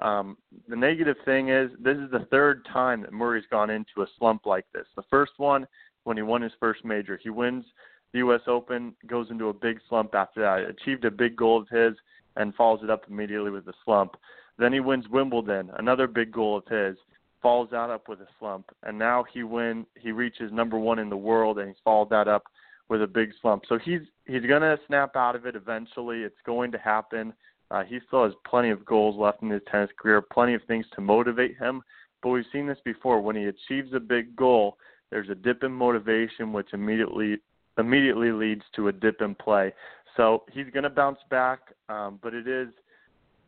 [0.00, 0.36] Um,
[0.68, 4.46] the negative thing is this is the third time that Murray's gone into a slump
[4.46, 4.86] like this.
[4.96, 5.66] The first one
[6.04, 7.64] when he won his first major, he wins
[8.12, 8.40] the U.S.
[8.46, 11.94] Open, goes into a big slump after that, achieved a big goal of his,
[12.36, 14.16] and follows it up immediately with a slump.
[14.58, 16.96] Then he wins Wimbledon, another big goal of his,
[17.42, 21.10] follows that up with a slump, and now he win he reaches number one in
[21.10, 22.44] the world, and he's followed that up
[22.88, 23.64] with a big slump.
[23.68, 26.22] So he's he's gonna snap out of it eventually.
[26.22, 27.32] It's going to happen.
[27.70, 30.86] Uh, he still has plenty of goals left in his tennis career, plenty of things
[30.94, 31.82] to motivate him.
[32.22, 33.20] But we've seen this before.
[33.20, 34.78] When he achieves a big goal,
[35.10, 37.38] there's a dip in motivation, which immediately
[37.78, 39.72] immediately leads to a dip in play.
[40.16, 42.68] So he's going to bounce back, um, but it is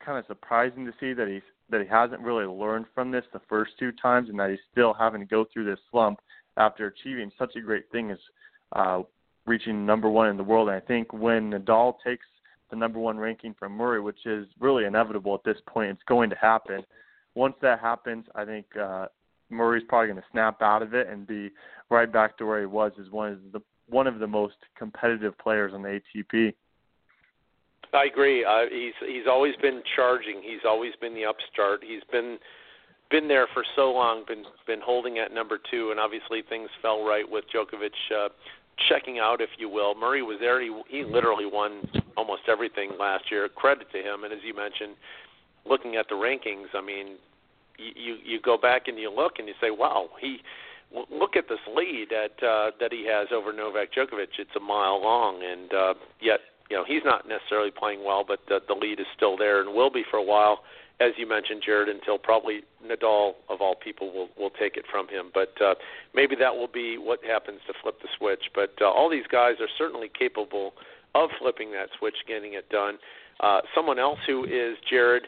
[0.05, 3.41] kind of surprising to see that he's that he hasn't really learned from this the
[3.49, 6.21] first two times, and that he's still having to go through this slump
[6.57, 8.19] after achieving such a great thing as
[8.73, 9.03] uh,
[9.47, 10.69] reaching number one in the world.
[10.69, 12.27] And I think when Nadal takes
[12.71, 15.91] the number one ranking from Murray, which is really inevitable at this point.
[15.91, 16.83] It's going to happen.
[17.35, 19.07] Once that happens, I think uh,
[19.51, 21.51] Murray's probably going to snap out of it and be
[21.91, 25.37] right back to where he was as one of the one of the most competitive
[25.39, 26.55] players on the ATP.
[27.93, 28.45] I agree.
[28.45, 30.43] Uh, he's he's always been charging.
[30.43, 31.83] He's always been the upstart.
[31.83, 32.39] He's been
[33.11, 34.25] been there for so long.
[34.27, 38.29] Been been holding at number two, and obviously things fell right with Djokovic uh,
[38.89, 39.95] checking out, if you will.
[39.95, 40.61] Murray was there.
[40.61, 41.83] He he literally won
[42.17, 43.49] almost everything last year.
[43.49, 44.25] Credit to him.
[44.25, 44.97] And as you mentioned,
[45.65, 47.17] looking at the rankings, I mean,
[47.79, 50.39] you you, go back and you look and you say, wow, he
[51.11, 54.39] look at this lead that uh, that he has over Novak Djokovic.
[54.39, 58.41] It's a mile long, and uh, yet you know he's not necessarily playing well, but
[58.49, 60.61] the, the lead is still there and will be for a while,
[61.01, 65.09] as you mentioned, Jared, until probably Nadal of all people will will take it from
[65.09, 65.31] him.
[65.33, 65.75] But uh,
[66.15, 68.51] maybe that will be what happens to flip the switch.
[68.55, 70.75] But uh, all these guys are certainly capable
[71.15, 72.99] of flipping that switch, getting it done.
[73.41, 75.25] Uh, someone else who is Jared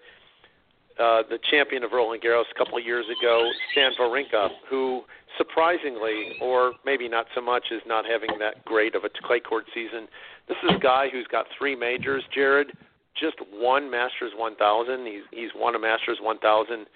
[0.98, 5.02] uh, the champion of Roland Garros a couple of years ago, Stan Wawrinka, who
[5.38, 9.64] surprisingly, or maybe not so much, is not having that great of a clay court
[9.72, 10.06] season.
[10.48, 12.72] This is a guy who's got three majors, Jared,
[13.18, 15.06] just one Masters 1000.
[15.06, 16.86] He's he's won a Masters 1000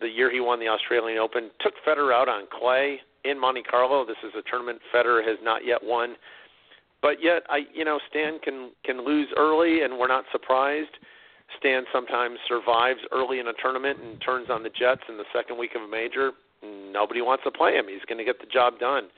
[0.00, 1.50] the year he won the Australian Open.
[1.60, 4.04] Took Federer out on clay in Monte Carlo.
[4.04, 6.16] This is a tournament Federer has not yet won.
[7.02, 10.98] But yet, I you know Stan can can lose early, and we're not surprised.
[11.58, 15.58] Stan sometimes survives early in a tournament and turns on the Jets in the second
[15.58, 16.32] week of a major.
[16.62, 17.86] Nobody wants to play him.
[17.88, 19.08] He's going to get the job done.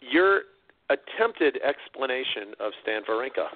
[0.00, 0.42] Your
[0.90, 3.48] attempted explanation of Stan Wawrinka.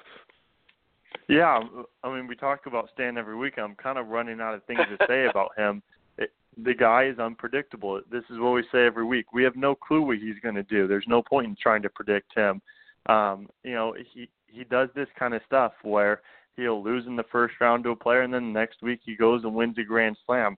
[1.27, 1.59] Yeah,
[2.03, 3.53] I mean, we talk about Stan every week.
[3.57, 5.81] I'm kind of running out of things to say about him.
[6.17, 6.31] It,
[6.63, 8.01] the guy is unpredictable.
[8.11, 9.31] This is what we say every week.
[9.31, 10.87] We have no clue what he's going to do.
[10.87, 12.61] There's no point in trying to predict him.
[13.07, 16.21] Um, you know, he he does this kind of stuff where
[16.55, 19.15] he'll lose in the first round to a player, and then the next week he
[19.15, 20.57] goes and wins a Grand Slam.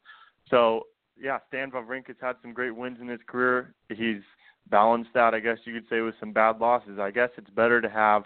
[0.50, 0.88] So
[1.20, 3.74] yeah, Stan Wawrinka's had some great wins in his career.
[3.90, 4.22] He's
[4.70, 7.00] balanced that, I guess you could say, with some bad losses.
[7.00, 8.24] I guess it's better to have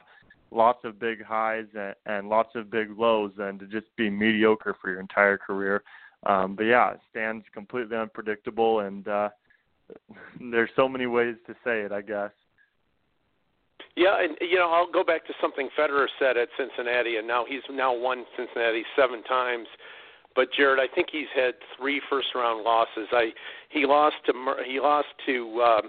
[0.51, 4.75] lots of big highs and, and lots of big lows than to just be mediocre
[4.81, 5.83] for your entire career.
[6.25, 9.29] Um, but yeah, Stan's completely unpredictable, and uh,
[10.51, 12.31] there's so many ways to say it, I guess.
[13.95, 17.45] Yeah, and you know, I'll go back to something Federer said at Cincinnati, and now
[17.47, 19.67] he's now won Cincinnati seven times.
[20.35, 23.07] But Jared, I think he's had three first round losses.
[23.11, 23.29] I
[23.69, 24.33] he lost to
[24.67, 25.81] he lost to um,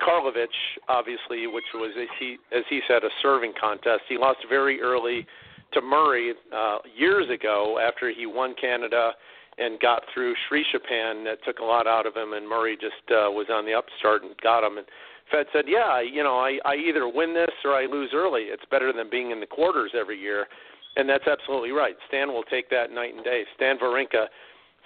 [0.00, 0.48] Karlovic,
[0.88, 4.02] obviously, which was as he as he said a serving contest.
[4.08, 5.26] He lost very early
[5.74, 9.12] to Murray uh, years ago after he won Canada
[9.58, 11.24] and got through Sri Chappan.
[11.24, 14.22] That took a lot out of him, and Murray just uh, was on the upstart
[14.22, 14.78] and got him.
[14.78, 14.86] And
[15.30, 18.44] Fed said, "Yeah, you know, I I either win this or I lose early.
[18.44, 20.46] It's better than being in the quarters every year."
[20.96, 21.96] And that's absolutely right.
[22.08, 23.42] Stan will take that night and day.
[23.56, 24.26] Stan Wawrinka,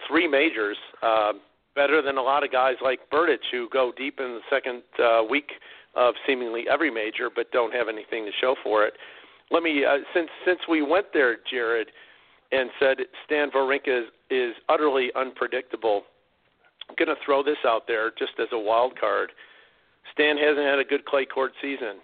[0.07, 1.33] three majors, uh,
[1.74, 5.22] better than a lot of guys like Berdych who go deep in the second uh,
[5.29, 5.51] week
[5.94, 8.94] of seemingly every major but don't have anything to show for it.
[9.51, 11.88] Let me uh, since since we went there, Jared,
[12.53, 16.03] and said Stan Wawrinka is, is utterly unpredictable.
[16.88, 19.31] I'm going to throw this out there just as a wild card.
[20.18, 22.00] Stan hasn't had a good clay court season.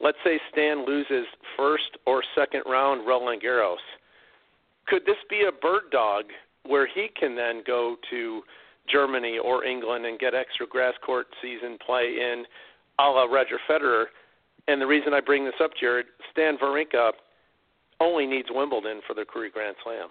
[0.00, 3.76] Let's say Stan loses first or second round Roland Garros.
[4.86, 6.24] Could this be a bird dog
[6.64, 8.40] where he can then go to
[8.90, 12.44] Germany or England and get extra grass court season play in
[12.98, 14.06] a la Roger Federer?
[14.66, 17.12] And the reason I bring this up, Jared, Stan Wawrinka
[18.00, 20.08] only needs Wimbledon for the career Grand Slam.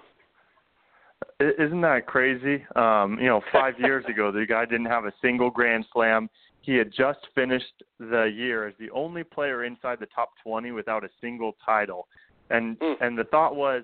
[1.40, 2.64] Isn't that crazy?
[2.76, 6.30] Um, you know, five years ago, the guy didn't have a single Grand Slam.
[6.66, 11.04] He had just finished the year as the only player inside the top 20 without
[11.04, 12.08] a single title.
[12.50, 12.96] And mm.
[13.02, 13.84] and the thought was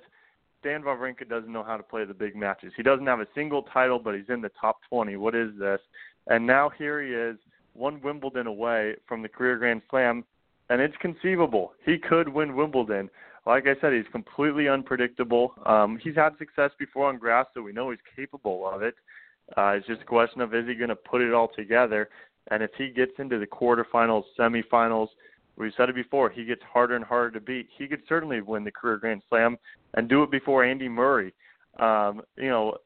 [0.59, 2.73] Stan Wawrinka doesn't know how to play the big matches.
[2.75, 5.15] He doesn't have a single title, but he's in the top 20.
[5.17, 5.79] What is this?
[6.27, 7.37] And now here he is,
[7.73, 10.23] one Wimbledon away from the career Grand Slam,
[10.69, 13.09] and it's conceivable he could win Wimbledon.
[13.45, 15.53] Like I said, he's completely unpredictable.
[15.65, 18.95] Um, he's had success before on grass, so we know he's capable of it.
[19.57, 22.09] Uh, it's just a question of is he going to put it all together.
[22.49, 25.07] And if he gets into the quarterfinals, semifinals,
[25.57, 27.67] we've said it before, he gets harder and harder to beat.
[27.77, 29.57] He could certainly win the career Grand Slam
[29.93, 31.33] and do it before Andy Murray.
[31.79, 32.77] Um, you know,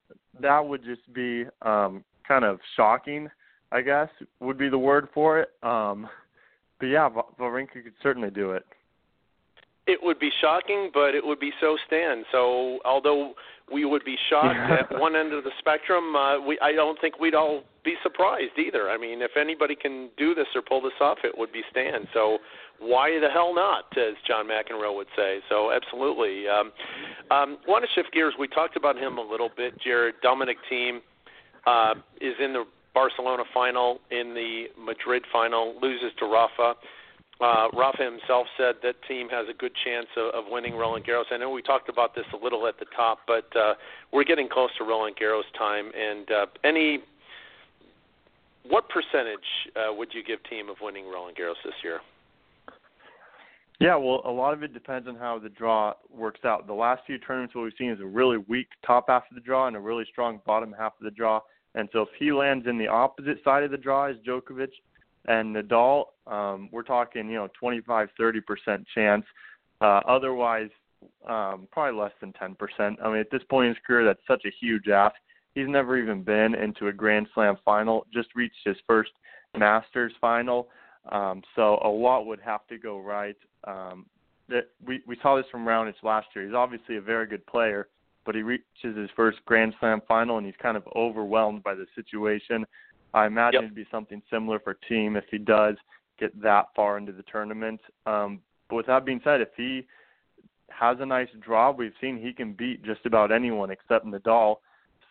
[0.42, 3.30] that would just be um, kind of shocking,
[3.72, 5.50] I guess, would be the word for it.
[5.64, 6.08] Um,
[6.80, 8.66] but yeah, Wawrinka could certainly do it.
[9.88, 12.24] It would be shocking, but it would be so Stan.
[12.32, 13.34] So although
[13.72, 17.20] we would be shocked at one end of the spectrum, uh, we I don't think
[17.20, 18.90] we'd all be surprised either.
[18.90, 22.08] I mean, if anybody can do this or pull this off, it would be Stan.
[22.14, 22.40] So
[22.80, 25.40] why the hell not, as John McEnroe would say.
[25.50, 26.48] So absolutely.
[26.48, 26.72] Um,
[27.32, 28.34] um, want to shift gears.
[28.40, 29.80] We talked about him a little bit.
[29.80, 31.00] Jared Dominic Thiem
[31.68, 36.76] uh, is in the Barcelona final, in the Madrid final, loses to Rafa.
[37.42, 41.26] Uh, Rafa himself said that Thiem has a good chance of, of winning Roland Garros.
[41.32, 43.74] I know we talked about this a little at the top, but uh,
[44.14, 45.92] we're getting close to Roland Garros time.
[45.94, 47.00] And uh, any,
[48.68, 49.40] what percentage
[49.76, 52.00] uh, would you give Thiem of winning Roland Garros this year?
[53.82, 56.66] Yeah, well, a lot of it depends on how the draw works out.
[56.66, 59.42] The last few tournaments, what we've seen is a really weak top half of the
[59.42, 61.42] draw and a really strong bottom half of the draw.
[61.76, 64.70] And so if he lands in the opposite side of the draw as Djokovic
[65.28, 69.26] and Nadal, um, we're talking, you know, 25, 30% chance.
[69.82, 70.70] Uh, otherwise,
[71.28, 72.96] um, probably less than 10%.
[73.04, 75.16] I mean, at this point in his career, that's such a huge ask.
[75.54, 79.12] He's never even been into a Grand Slam final, just reached his first
[79.58, 80.68] Masters final.
[81.12, 83.38] Um, so a lot would have to go right.
[83.66, 84.06] Um,
[84.50, 86.46] that we we saw this from Raonic last year.
[86.46, 87.88] He's obviously a very good player,
[88.26, 91.86] but he reaches his first Grand Slam final and he's kind of overwhelmed by the
[91.96, 92.66] situation.
[93.16, 93.64] I imagine yep.
[93.64, 95.76] it'd be something similar for Thiem if he does
[96.20, 97.80] get that far into the tournament.
[98.06, 99.88] Um, but with that being said, if he
[100.70, 104.58] has a nice draw, we've seen he can beat just about anyone except Nadal.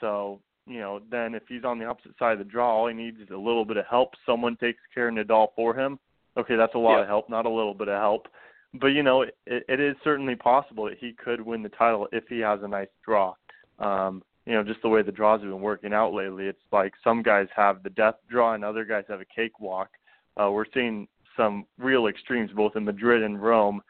[0.00, 2.94] So you know, then if he's on the opposite side of the draw, all he
[2.94, 4.10] needs is a little bit of help.
[4.26, 5.98] Someone takes care of Nadal for him.
[6.36, 7.02] Okay, that's a lot yeah.
[7.02, 8.28] of help, not a little bit of help.
[8.74, 12.24] But you know, it, it is certainly possible that he could win the title if
[12.28, 13.34] he has a nice draw.
[13.78, 16.92] Um, you know, just the way the draws have been working out lately, it's like
[17.02, 19.88] some guys have the death draw and other guys have a cakewalk.
[20.36, 23.80] Uh, we're seeing some real extremes both in Madrid and Rome.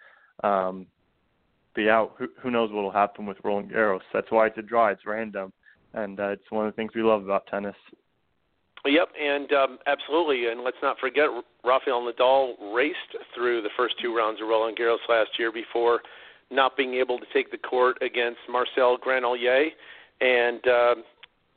[0.43, 0.87] Um,
[1.75, 4.01] but yeah, who, who knows what will happen with Roland Garros?
[4.13, 4.89] That's why it's a draw.
[4.89, 5.53] It's random
[5.95, 7.77] and uh, it's one of the things we love about tennis.
[8.85, 10.49] Yep, and um, absolutely.
[10.49, 11.27] And let's not forget,
[11.65, 16.01] Rafael Nadal raced through the first two rounds of Roland Garros last year before
[16.51, 19.71] not being able to take the court against Marcel Granollers
[20.21, 20.95] and uh,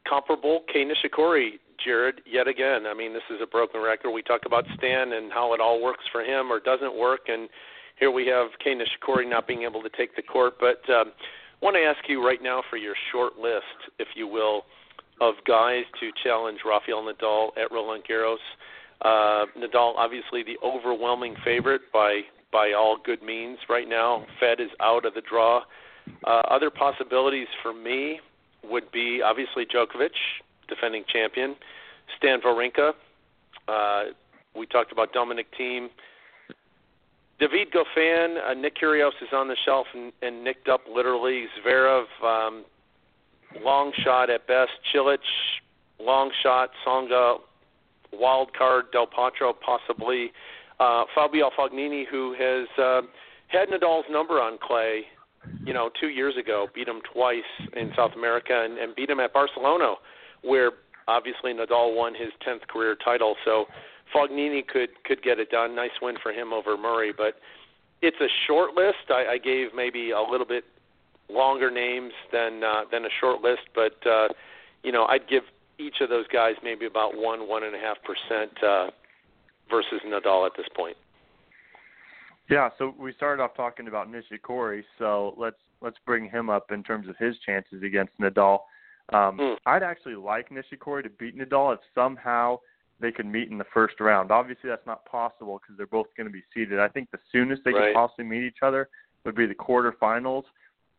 [0.08, 1.60] comparable Kei Nishikori.
[1.84, 4.12] Jared, yet again, I mean, this is a broken record.
[4.12, 7.48] We talk about Stan and how it all works for him or doesn't work, and
[8.00, 10.56] here we have Kei Nishikori not being able to take the court.
[10.60, 11.12] But um,
[11.62, 14.64] I want to ask you right now for your short list, if you will,
[15.22, 18.38] of guys to challenge Rafael Nadal at Roland Garros.
[19.02, 24.26] Uh, Nadal, obviously the overwhelming favorite by by all good means right now.
[24.40, 25.62] Fed is out of the draw.
[26.24, 28.20] Uh, other possibilities for me
[28.70, 30.12] would be obviously Djokovic,
[30.68, 31.56] defending champion,
[32.18, 32.94] Stan Wawrinka.
[33.68, 34.04] Uh,
[34.56, 35.90] we talked about Dominic Thiem.
[37.40, 41.46] David Goffin, uh, Nick Kyrgios is on the shelf and, and nicked up literally.
[41.60, 42.66] Zverev, um,
[43.64, 44.72] long shot at best.
[44.94, 45.20] Cilic,
[46.00, 46.72] long shot.
[46.86, 47.38] Tsonga,
[48.12, 48.86] wild card.
[48.92, 50.32] Del Potro, possibly.
[50.80, 53.02] Uh, Fabio Fognini, who has uh,
[53.50, 55.04] had Nadal's number on clay,
[55.66, 57.44] you know, two years ago, beat him twice
[57.76, 59.96] in South America, and, and beat him at Barcelona,
[60.42, 60.72] where
[61.08, 63.36] obviously Nadal won his 10th career title.
[63.46, 63.66] So
[64.14, 65.76] Fognini could could get it done.
[65.76, 67.36] Nice win for him over Murray, but
[68.02, 69.10] it's a short list.
[69.10, 70.64] I, I gave maybe a little bit
[71.30, 74.30] longer names than uh, than a short list, but uh,
[74.84, 75.44] you know I'd give
[75.80, 78.90] each of those guys maybe about one one and a half percent uh,
[79.70, 80.98] versus Nadal at this point.
[82.50, 86.84] Yeah, so we started off talking about Nishikori, so let's let's bring him up in
[86.84, 88.60] terms of his chances against Nadal.
[89.14, 89.56] Um, mm.
[89.66, 92.60] I'd actually like Nishikori to beat Nadal if somehow
[93.00, 94.32] they could meet in the first round.
[94.32, 96.80] Obviously, that's not possible because they're both going to be seeded.
[96.80, 97.94] I think the soonest they right.
[97.94, 98.90] could possibly meet each other
[99.24, 100.44] would be the quarterfinals.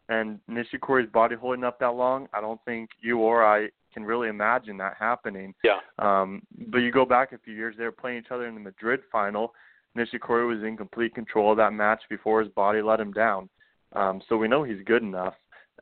[0.08, 4.28] And Nishikori's body holding up that long, I don't think you or I can really
[4.28, 5.54] imagine that happening.
[5.64, 5.80] Yeah.
[5.98, 8.60] Um, but you go back a few years, they were playing each other in the
[8.60, 9.52] Madrid final.
[9.96, 13.48] Nishikori was in complete control of that match before his body let him down.
[13.94, 15.34] Um, so we know he's good enough.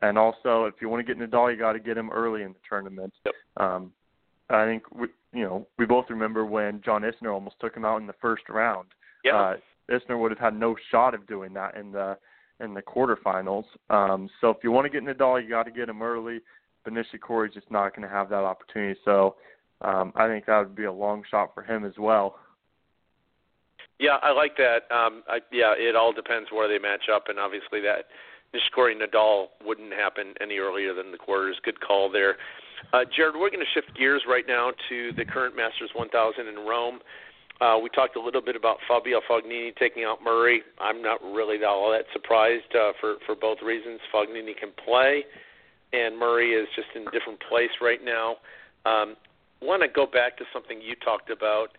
[0.03, 2.53] And also, if you want to get Nadal, you got to get him early in
[2.53, 3.13] the tournament.
[3.25, 3.35] Yep.
[3.57, 3.93] Um,
[4.51, 8.01] I think we, you know, we both remember when John Isner almost took him out
[8.01, 8.89] in the first round.
[9.25, 9.37] Yeah.
[9.37, 9.57] Uh,
[9.91, 12.17] Isner would have had no shot of doing that in the
[12.61, 13.65] in the quarterfinals.
[13.91, 16.41] Um, so if you want to get Nadal, you got to get him early.
[16.85, 18.99] But Nishikori is just not going to have that opportunity.
[19.05, 19.37] So
[19.83, 22.39] um, I think that would be a long shot for him as well.
[23.99, 24.85] Yeah, I like that.
[24.95, 28.07] Um, I, yeah, it all depends where they match up, and obviously that
[28.55, 31.57] Nishikori Nadal wouldn't happen any earlier than the quarters.
[31.65, 32.37] Good call there.
[32.93, 36.67] Uh, Jared, we're going to shift gears right now to the current Masters 1000 in
[36.67, 37.01] Rome.
[37.61, 40.63] Uh, we talked a little bit about Fabio Fognini taking out Murray.
[40.79, 44.01] I'm not really all that surprised uh, for for both reasons.
[44.13, 45.25] Fognini can play,
[45.95, 48.37] and Murray is just in a different place right now.
[48.85, 49.17] Um,
[49.63, 51.79] want to go back to something you talked about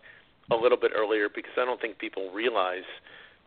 [0.50, 2.86] a little bit earlier because I don't think people realize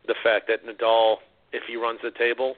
[0.08, 1.18] the fact that Nadal,
[1.52, 2.56] if he runs the table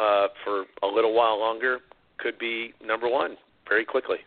[0.00, 1.78] uh, for a little while longer,
[2.18, 3.36] could be number one
[3.68, 4.18] very quickly.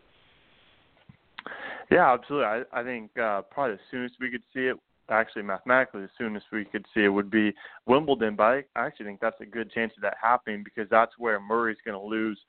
[1.91, 2.45] Yeah, absolutely.
[2.45, 4.77] I, I think uh, probably the soonest we could see it,
[5.09, 7.53] actually mathematically, the soonest we could see it would be
[7.85, 8.35] Wimbledon.
[8.35, 11.77] But I actually think that's a good chance of that happening because that's where Murray's
[11.85, 12.39] going to lose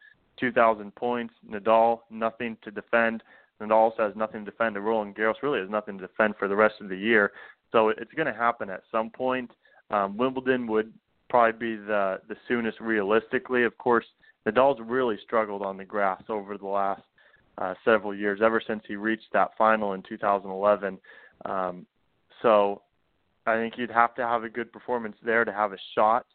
[0.41, 1.35] 2,000 points.
[1.49, 3.22] Nadal, nothing to defend.
[3.61, 4.76] Nadal also has nothing to defend.
[4.76, 7.32] And Roland Garros really has nothing to defend for the rest of the year.
[7.72, 9.50] So it's going to happen at some point.
[9.90, 10.92] Um, Wimbledon would
[11.28, 13.64] probably be the the soonest realistically.
[13.64, 14.07] Of course,
[14.46, 17.02] Nadal's really struggled on the grass over the last
[17.59, 20.98] uh, several years, ever since he reached that final in 2011.
[21.44, 21.86] Um,
[22.42, 22.82] so
[23.46, 26.26] I think you'd have to have a good performance there to have a shot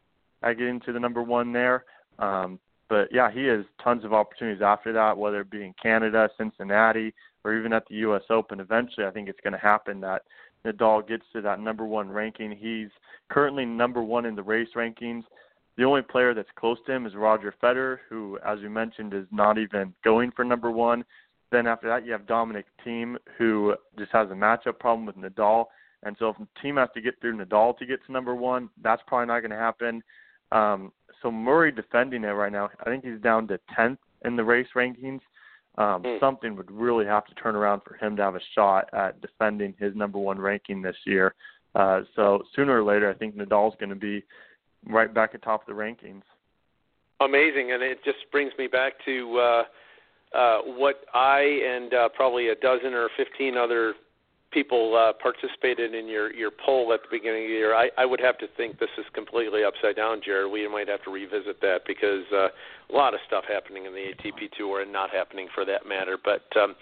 [0.42, 1.84] at getting to the number one there.
[2.18, 2.58] Um,
[2.92, 7.14] but yeah, he has tons of opportunities after that, whether it be in Canada, Cincinnati,
[7.42, 8.20] or even at the U.S.
[8.28, 8.60] Open.
[8.60, 10.24] Eventually, I think it's going to happen that
[10.66, 12.52] Nadal gets to that number one ranking.
[12.52, 12.90] He's
[13.30, 15.22] currently number one in the race rankings.
[15.78, 19.24] The only player that's close to him is Roger Federer, who, as we mentioned, is
[19.32, 21.02] not even going for number one.
[21.50, 25.64] Then after that, you have Dominic Thiem, who just has a matchup problem with Nadal.
[26.02, 29.00] And so if Thiem has to get through Nadal to get to number one, that's
[29.06, 30.02] probably not going to happen.
[30.52, 34.44] Um, so Murray defending it right now, I think he's down to 10th in the
[34.44, 35.20] race rankings.
[35.78, 36.20] Um, mm.
[36.20, 39.74] Something would really have to turn around for him to have a shot at defending
[39.78, 41.34] his number one ranking this year.
[41.74, 44.22] Uh, so sooner or later, I think Nadal's going to be
[44.86, 46.22] right back atop the rankings.
[47.20, 49.62] Amazing, and it just brings me back to uh,
[50.36, 53.94] uh, what I and uh, probably a dozen or fifteen other
[54.52, 57.74] people uh, participated in your your poll at the beginning of the year.
[57.74, 60.50] I, I would have to think this is completely upside down, Jared.
[60.50, 64.12] We might have to revisit that because uh, a lot of stuff happening in the
[64.12, 66.18] ATP Tour and not happening for that matter.
[66.22, 66.74] But um,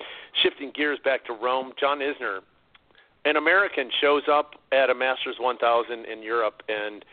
[0.43, 2.41] shifting gears back to Rome, John Isner,
[3.25, 7.05] an American, shows up at a Masters 1000 in Europe and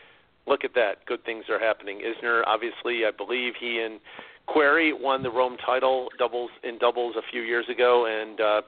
[0.46, 1.04] look at that.
[1.06, 2.00] Good things are happening.
[2.00, 4.00] Isner, obviously, I believe he and
[4.48, 8.62] Querrey won the Rome title doubles in doubles a few years ago, and uh,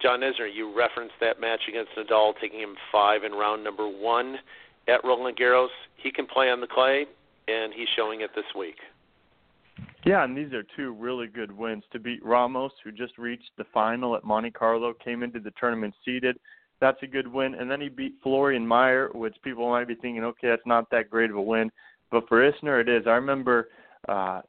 [0.00, 4.36] John Isner, you referenced that match against Nadal, taking him five in round number one
[4.88, 5.68] at Roland Garros.
[5.96, 7.06] He can play on the clay,
[7.48, 8.76] and he's showing it this week.
[10.04, 13.64] Yeah, and these are two really good wins to beat Ramos, who just reached the
[13.74, 16.36] final at Monte Carlo, came into the tournament seeded,
[16.80, 17.54] that's a good win.
[17.54, 21.10] And then he beat Florian Mayer, which people might be thinking, okay, that's not that
[21.10, 21.70] great of a win.
[22.10, 23.06] But for Isner, it is.
[23.06, 23.68] I remember
[24.08, 24.42] uh,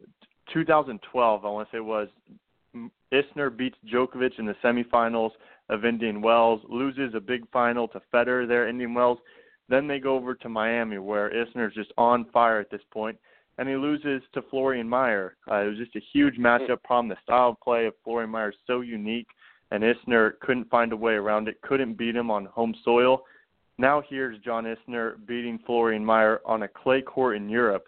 [0.54, 2.10] 2012, I want to say it was,
[3.14, 5.32] Isner beats Djokovic in the semifinals
[5.70, 9.20] of Indian Wells, loses a big final to Federer there, Indian Wells.
[9.70, 13.18] Then they go over to Miami, where Isner's just on fire at this point,
[13.58, 15.36] and he loses to Florian Mayer.
[15.50, 17.10] Uh, it was just a huge matchup problem.
[17.10, 19.28] The style of play of Florian Mayer is so unique
[19.72, 23.24] and Isner couldn't find a way around it, couldn't beat him on home soil.
[23.78, 27.86] Now here's John Isner beating Florian Mayer on a clay court in Europe.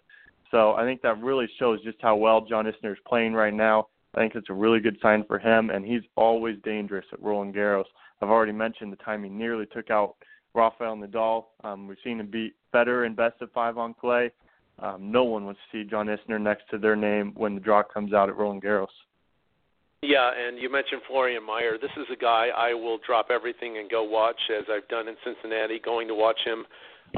[0.50, 3.88] So I think that really shows just how well John Isner is playing right now.
[4.14, 7.54] I think it's a really good sign for him, and he's always dangerous at Roland
[7.54, 7.84] Garros.
[8.20, 10.16] I've already mentioned the time he nearly took out
[10.54, 11.44] Rafael Nadal.
[11.62, 14.30] Um, we've seen him beat Federer in best of five on clay.
[14.80, 17.82] Um, no one wants to see John Isner next to their name when the draw
[17.82, 18.86] comes out at Roland Garros.
[20.02, 21.76] Yeah, and you mentioned Florian Mayer.
[21.80, 25.16] This is a guy I will drop everything and go watch, as I've done in
[25.22, 26.64] Cincinnati, going to watch him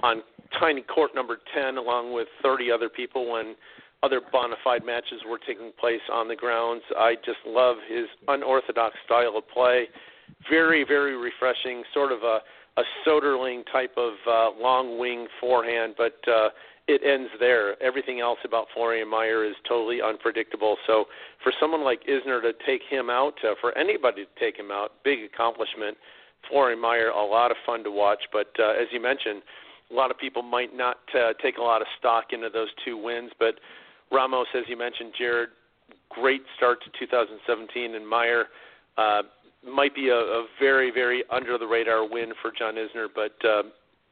[0.03, 0.22] on
[0.59, 3.55] tiny court number 10 along with 30 other people when
[4.03, 6.83] other bona fide matches were taking place on the grounds.
[6.97, 9.87] I just love his unorthodox style of play.
[10.51, 12.41] Very, very refreshing, sort of a,
[12.79, 16.49] a Soderling type of uh, long wing forehand, but uh,
[16.89, 17.81] it ends there.
[17.83, 20.77] Everything else about Florian Mayer is totally unpredictable.
[20.87, 21.05] So
[21.43, 24.93] for someone like Isner to take him out, uh, for anybody to take him out,
[25.05, 25.97] big accomplishment.
[26.49, 28.25] Florian Mayer, a lot of fun to watch.
[28.33, 29.43] But uh, as you mentioned,
[29.91, 32.97] a lot of people might not uh, take a lot of stock into those two
[32.97, 33.31] wins.
[33.39, 33.55] But
[34.13, 35.51] Ramos, as you mentioned, Jared,
[36.11, 38.47] great start to 2017, and Mayer
[38.99, 39.23] Uh,
[39.65, 43.63] might be a, a very, very under the radar win for John Isner, but uh,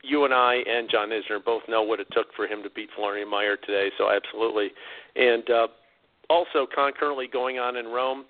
[0.03, 2.89] you and I and John Isner both know what it took for him to beat
[2.97, 4.71] Florian Mayer today, so absolutely.
[5.17, 5.69] And uh,
[6.31, 8.25] also concurrently going on in Rome,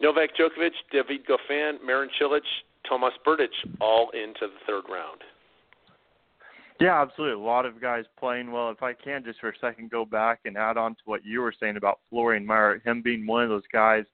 [0.00, 2.46] Novak Djokovic, David Goffin, Marin Cilic,
[2.88, 3.48] Tomas Berdych
[3.80, 5.20] all into the third round.
[6.82, 7.40] Yeah, absolutely.
[7.40, 8.68] A lot of guys playing well.
[8.70, 11.40] If I can just for a second go back and add on to what you
[11.40, 14.04] were saying about Florian Mayer, him being one of those guys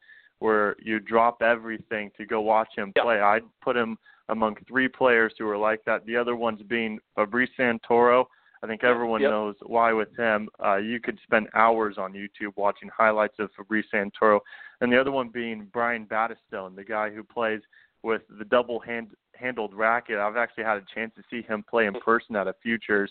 [0.40, 3.20] where you drop everything to go watch him play.
[3.20, 3.96] I'd put him
[4.28, 6.04] among three players who are like that.
[6.04, 8.26] The other ones being Fabrice Santoro.
[8.62, 9.30] I think everyone yep.
[9.30, 10.50] knows why with him.
[10.62, 14.40] Uh, you could spend hours on YouTube watching highlights of Fabrice Santoro.
[14.82, 17.62] And the other one being Brian Battistone, the guy who plays
[18.02, 20.18] with the double hand handled racket.
[20.18, 23.10] I've actually had a chance to see him play in person at a Futures.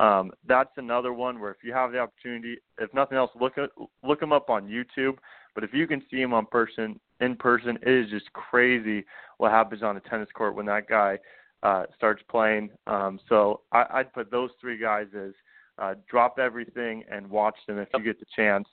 [0.00, 3.70] Um, that's another one where if you have the opportunity, if nothing else, look at,
[4.02, 5.16] look him up on YouTube.
[5.54, 9.04] But if you can see him on person in person, it is just crazy
[9.38, 11.18] what happens on a tennis court when that guy
[11.62, 12.70] uh, starts playing.
[12.86, 15.32] Um, so I, I'd put those three guys as
[15.78, 18.68] uh, drop everything and watch them if you get the chance.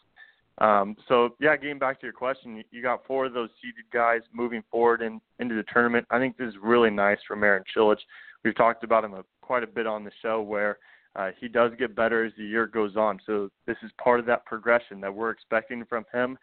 [0.60, 4.22] Um, so yeah, getting back to your question, you got four of those seeded guys
[4.34, 6.08] moving forward in, into the tournament.
[6.10, 7.98] I think this is really nice for Marin Cilic.
[8.44, 10.78] We've talked about him a, quite a bit on the show where
[11.16, 13.20] uh, he does get better as the year goes on.
[13.26, 16.38] So this is part of that progression that we're expecting from him.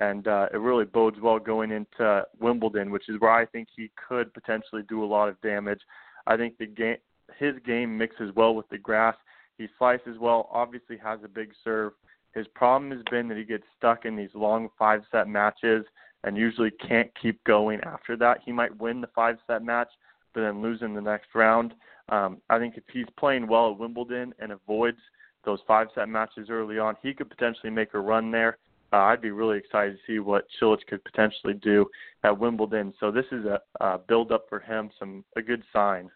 [0.00, 3.90] and uh, it really bodes well going into Wimbledon, which is where I think he
[4.08, 5.80] could potentially do a lot of damage.
[6.26, 6.96] I think the game,
[7.38, 9.16] his game mixes well with the grass.
[9.58, 10.48] He slices well.
[10.52, 11.92] Obviously, has a big serve.
[12.36, 15.86] His problem has been that he gets stuck in these long five set matches
[16.22, 18.40] and usually can't keep going after that.
[18.44, 19.88] He might win the five set match,
[20.34, 21.72] but then lose in the next round.
[22.10, 24.98] Um, I think if he's playing well at Wimbledon and avoids
[25.46, 28.58] those five set matches early on, he could potentially make a run there.
[28.92, 31.86] Uh, I'd be really excited to see what Cilic could potentially do
[32.22, 32.92] at Wimbledon.
[33.00, 36.10] So this is a, a build up for him, some a good sign.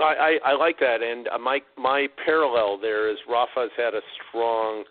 [0.00, 4.00] I, I, I like that, and uh, my my parallel there is Rafa's had a
[4.28, 4.84] strong,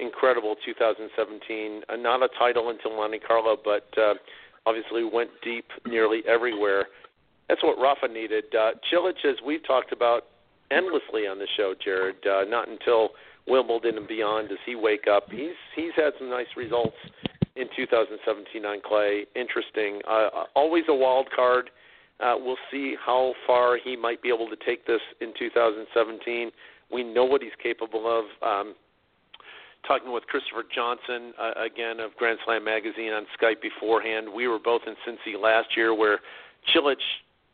[0.00, 1.82] incredible 2017.
[1.88, 4.14] Uh, not a title until Monte Carlo, but uh,
[4.66, 6.86] obviously went deep nearly everywhere.
[7.48, 8.44] That's what Rafa needed.
[8.54, 10.24] Uh, Cilic, as we've talked about
[10.70, 12.16] endlessly on the show, Jared.
[12.26, 13.10] Uh, not until
[13.46, 15.30] Wimbledon and beyond does he wake up.
[15.30, 16.96] He's he's had some nice results
[17.56, 19.24] in 2017 on clay.
[19.34, 20.00] Interesting.
[20.08, 21.70] Uh, always a wild card.
[22.20, 26.50] Uh, we'll see how far he might be able to take this in 2017.
[26.92, 28.24] We know what he's capable of.
[28.46, 28.74] Um,
[29.86, 34.28] talking with Christopher Johnson uh, again of Grand Slam magazine on Skype beforehand.
[34.34, 36.20] We were both in Cincy last year, where
[36.74, 36.96] Cilic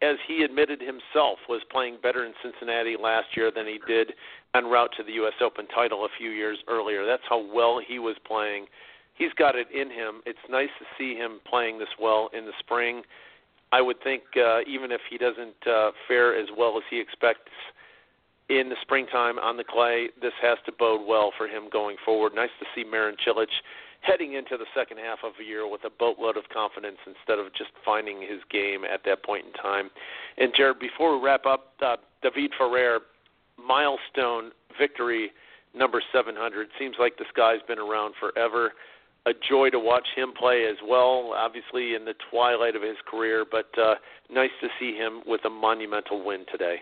[0.02, 4.12] as he admitted himself, was playing better in Cincinnati last year than he did
[4.54, 5.34] en route to the U.S.
[5.40, 7.06] Open title a few years earlier.
[7.06, 8.66] That's how well he was playing.
[9.14, 10.20] He's got it in him.
[10.26, 13.02] It's nice to see him playing this well in the spring.
[13.72, 17.50] I would think uh, even if he doesn't uh, fare as well as he expects
[18.48, 22.32] in the springtime on the clay, this has to bode well for him going forward.
[22.34, 23.48] Nice to see Marin Cilic
[24.02, 27.52] heading into the second half of the year with a boatload of confidence instead of
[27.54, 29.88] just finding his game at that point in time.
[30.36, 33.00] And Jared, before we wrap up, uh, David Ferrer,
[33.56, 35.30] milestone victory
[35.74, 36.68] number 700.
[36.78, 38.72] Seems like this guy's been around forever.
[39.26, 41.32] A joy to watch him play as well.
[41.34, 43.94] Obviously in the twilight of his career, but uh,
[44.30, 46.76] nice to see him with a monumental win today.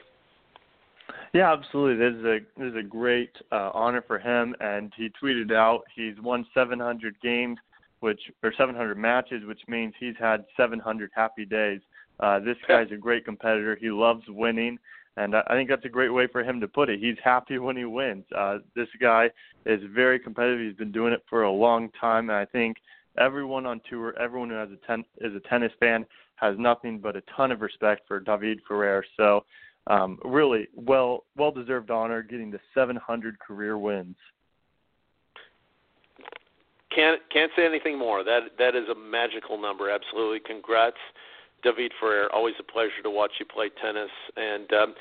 [1.32, 1.96] Yeah, absolutely.
[1.96, 5.82] This is a this is a great uh, honor for him, and he tweeted out
[5.94, 7.59] he's won 700 games,
[8.00, 11.80] which or 700 matches, which means he's had 700 happy days.
[12.20, 13.76] Uh, this guy's a great competitor.
[13.80, 14.78] He loves winning,
[15.16, 17.00] and I think that's a great way for him to put it.
[17.00, 18.24] He's happy when he wins.
[18.36, 19.30] Uh, this guy
[19.64, 20.61] is very competitive.
[20.61, 22.76] He's been doing it for a long time, and I think
[23.18, 26.05] everyone on tour, everyone who has a ten, is a tennis fan,
[26.36, 29.05] has nothing but a ton of respect for David Ferrer.
[29.16, 29.44] So
[29.89, 34.16] um, really well well deserved honor, getting to 700 career wins.
[36.95, 38.22] Can't can't say anything more.
[38.22, 39.91] That that is a magical number.
[39.91, 40.97] Absolutely, congrats,
[41.62, 42.33] David Ferrer.
[42.33, 44.11] Always a pleasure to watch you play tennis.
[44.37, 44.95] And um,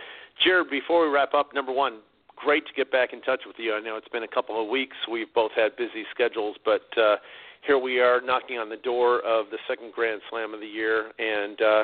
[0.44, 2.00] Jared, before we wrap up, number one,
[2.36, 3.74] great to get back in touch with you.
[3.74, 4.96] I know it's been a couple of weeks.
[5.12, 7.18] We've both had busy schedules, but uh,
[7.66, 11.12] here we are knocking on the door of the second Grand Slam of the year,
[11.20, 11.84] and uh,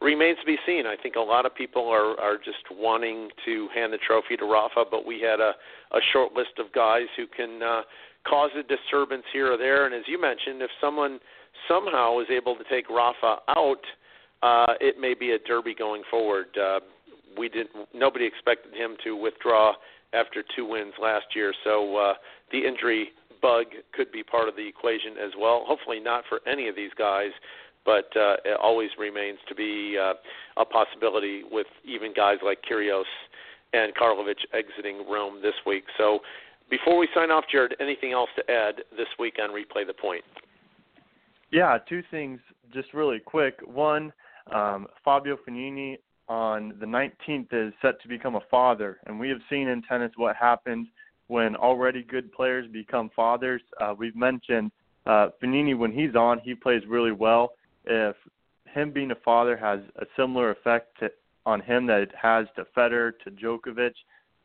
[0.00, 0.86] remains to be seen.
[0.86, 4.44] I think a lot of people are are just wanting to hand the trophy to
[4.44, 5.52] Rafa, but we had a
[5.92, 7.82] a short list of guys who can uh,
[8.28, 9.86] cause a disturbance here or there.
[9.86, 11.18] And as you mentioned, if someone
[11.66, 13.82] somehow is able to take Rafa out,
[14.42, 16.46] uh, it may be a derby going forward.
[16.56, 16.80] Uh,
[17.36, 17.88] we didn't.
[17.94, 19.72] Nobody expected him to withdraw
[20.12, 22.14] after two wins last year, so uh,
[22.50, 23.10] the injury
[23.42, 25.64] bug could be part of the equation as well.
[25.66, 27.30] Hopefully not for any of these guys,
[27.88, 30.12] but uh, it always remains to be uh,
[30.60, 33.04] a possibility with even guys like Kyrgios
[33.72, 35.84] and Karlovic exiting Rome this week.
[35.96, 36.18] So
[36.68, 40.22] before we sign off, Jared, anything else to add this week on Replay the Point?
[41.50, 42.40] Yeah, two things
[42.74, 43.58] just really quick.
[43.64, 44.12] One,
[44.54, 45.96] um, Fabio Fognini
[46.28, 50.12] on the 19th is set to become a father, and we have seen in tennis
[50.16, 50.88] what happens
[51.28, 53.62] when already good players become fathers.
[53.80, 54.72] Uh, we've mentioned
[55.06, 57.52] uh, Fognini when he's on, he plays really well
[57.88, 58.16] if
[58.72, 61.10] him being a father has a similar effect to,
[61.46, 63.94] on him that it has to Federer, to Djokovic,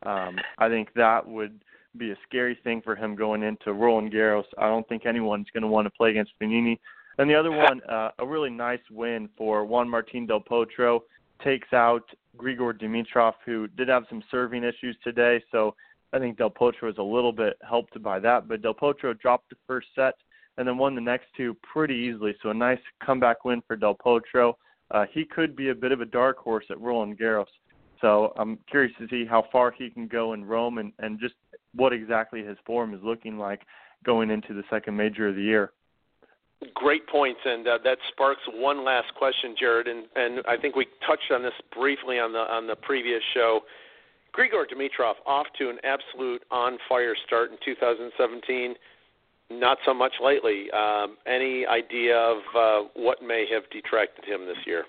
[0.06, 1.60] um, I think that would
[1.98, 4.46] be a scary thing for him going into Roland Garros.
[4.58, 6.80] I don't think anyone's going to want to play against Fognini.
[7.18, 11.02] And the other one, uh, a really nice win for Juan Martín del Potro,
[11.44, 12.04] takes out
[12.38, 15.44] Grigor Dimitrov, who did have some serving issues today.
[15.52, 15.76] So
[16.14, 18.48] I think Del Potro was a little bit helped by that.
[18.48, 20.16] But Del Potro dropped the first set
[20.58, 22.36] and then won the next two pretty easily.
[22.42, 24.54] So a nice comeback win for Del Potro.
[24.92, 27.46] Uh, he could be a bit of a dark horse at Roland Garros.
[28.02, 31.36] So I'm curious to see how far he can go in Rome and, and just
[31.74, 33.62] what exactly his form is looking like
[34.04, 35.72] going into the second major of the year.
[36.76, 39.88] Great points, and uh, that sparks one last question, Jared.
[39.88, 43.62] And, and I think we touched on this briefly on the on the previous show.
[44.34, 48.76] Grigor Dimitrov off to an absolute on fire start in 2017
[49.60, 50.70] Not so much lately.
[50.72, 54.86] Um, any idea of uh, what may have detracted him this year?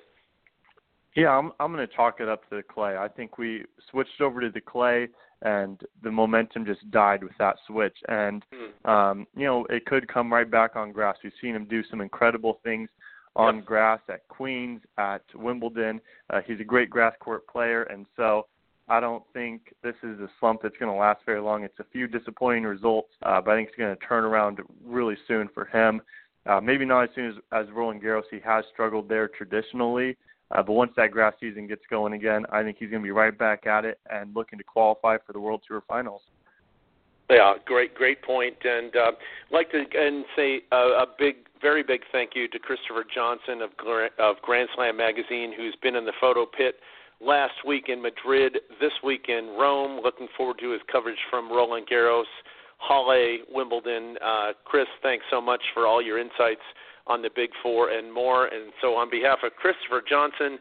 [1.14, 2.96] Yeah, I'm I'm going to talk it up to the clay.
[2.96, 5.08] I think we switched over to the clay,
[5.42, 7.96] and the momentum just died with that switch.
[8.08, 8.90] And Hmm.
[8.90, 11.16] um, you know, it could come right back on grass.
[11.22, 12.88] We've seen him do some incredible things
[13.36, 13.64] on Yep.
[13.64, 16.00] grass at Queens, at Wimbledon.
[16.30, 18.46] Uh, he's a great grass court player, and so
[18.88, 21.64] I don't think this is a slump that's going to last very long.
[21.64, 25.16] It's a few disappointing results, uh, but I think it's going to turn around really
[25.26, 26.02] soon for him.
[26.46, 28.24] Uh, maybe not as soon as, as Roland Garros.
[28.30, 30.16] He has struggled there traditionally,
[30.50, 33.12] uh, but once that grass season gets going again, I think he's going to be
[33.12, 36.20] right back at it and looking to qualify for the World Tour Finals.
[37.30, 38.56] Yeah, great, great point.
[38.64, 39.12] And uh,
[39.50, 43.70] like to and say a, a big, very big thank you to Christopher Johnson of
[44.18, 46.74] of Grand Slam magazine, who's been in the photo pit
[47.24, 50.00] last week in Madrid, this week in Rome.
[50.02, 52.24] Looking forward to his coverage from Roland Garros,
[52.78, 54.16] Halle, Wimbledon.
[54.24, 56.62] Uh, Chris, thanks so much for all your insights
[57.06, 58.46] on the Big Four and more.
[58.46, 60.58] And so, on behalf of Christopher Johnson,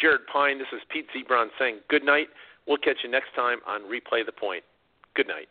[0.00, 2.28] Jared Pine, this is Pete Ziebron saying good night.
[2.66, 4.64] We'll catch you next time on Replay the Point.
[5.14, 5.48] Good night.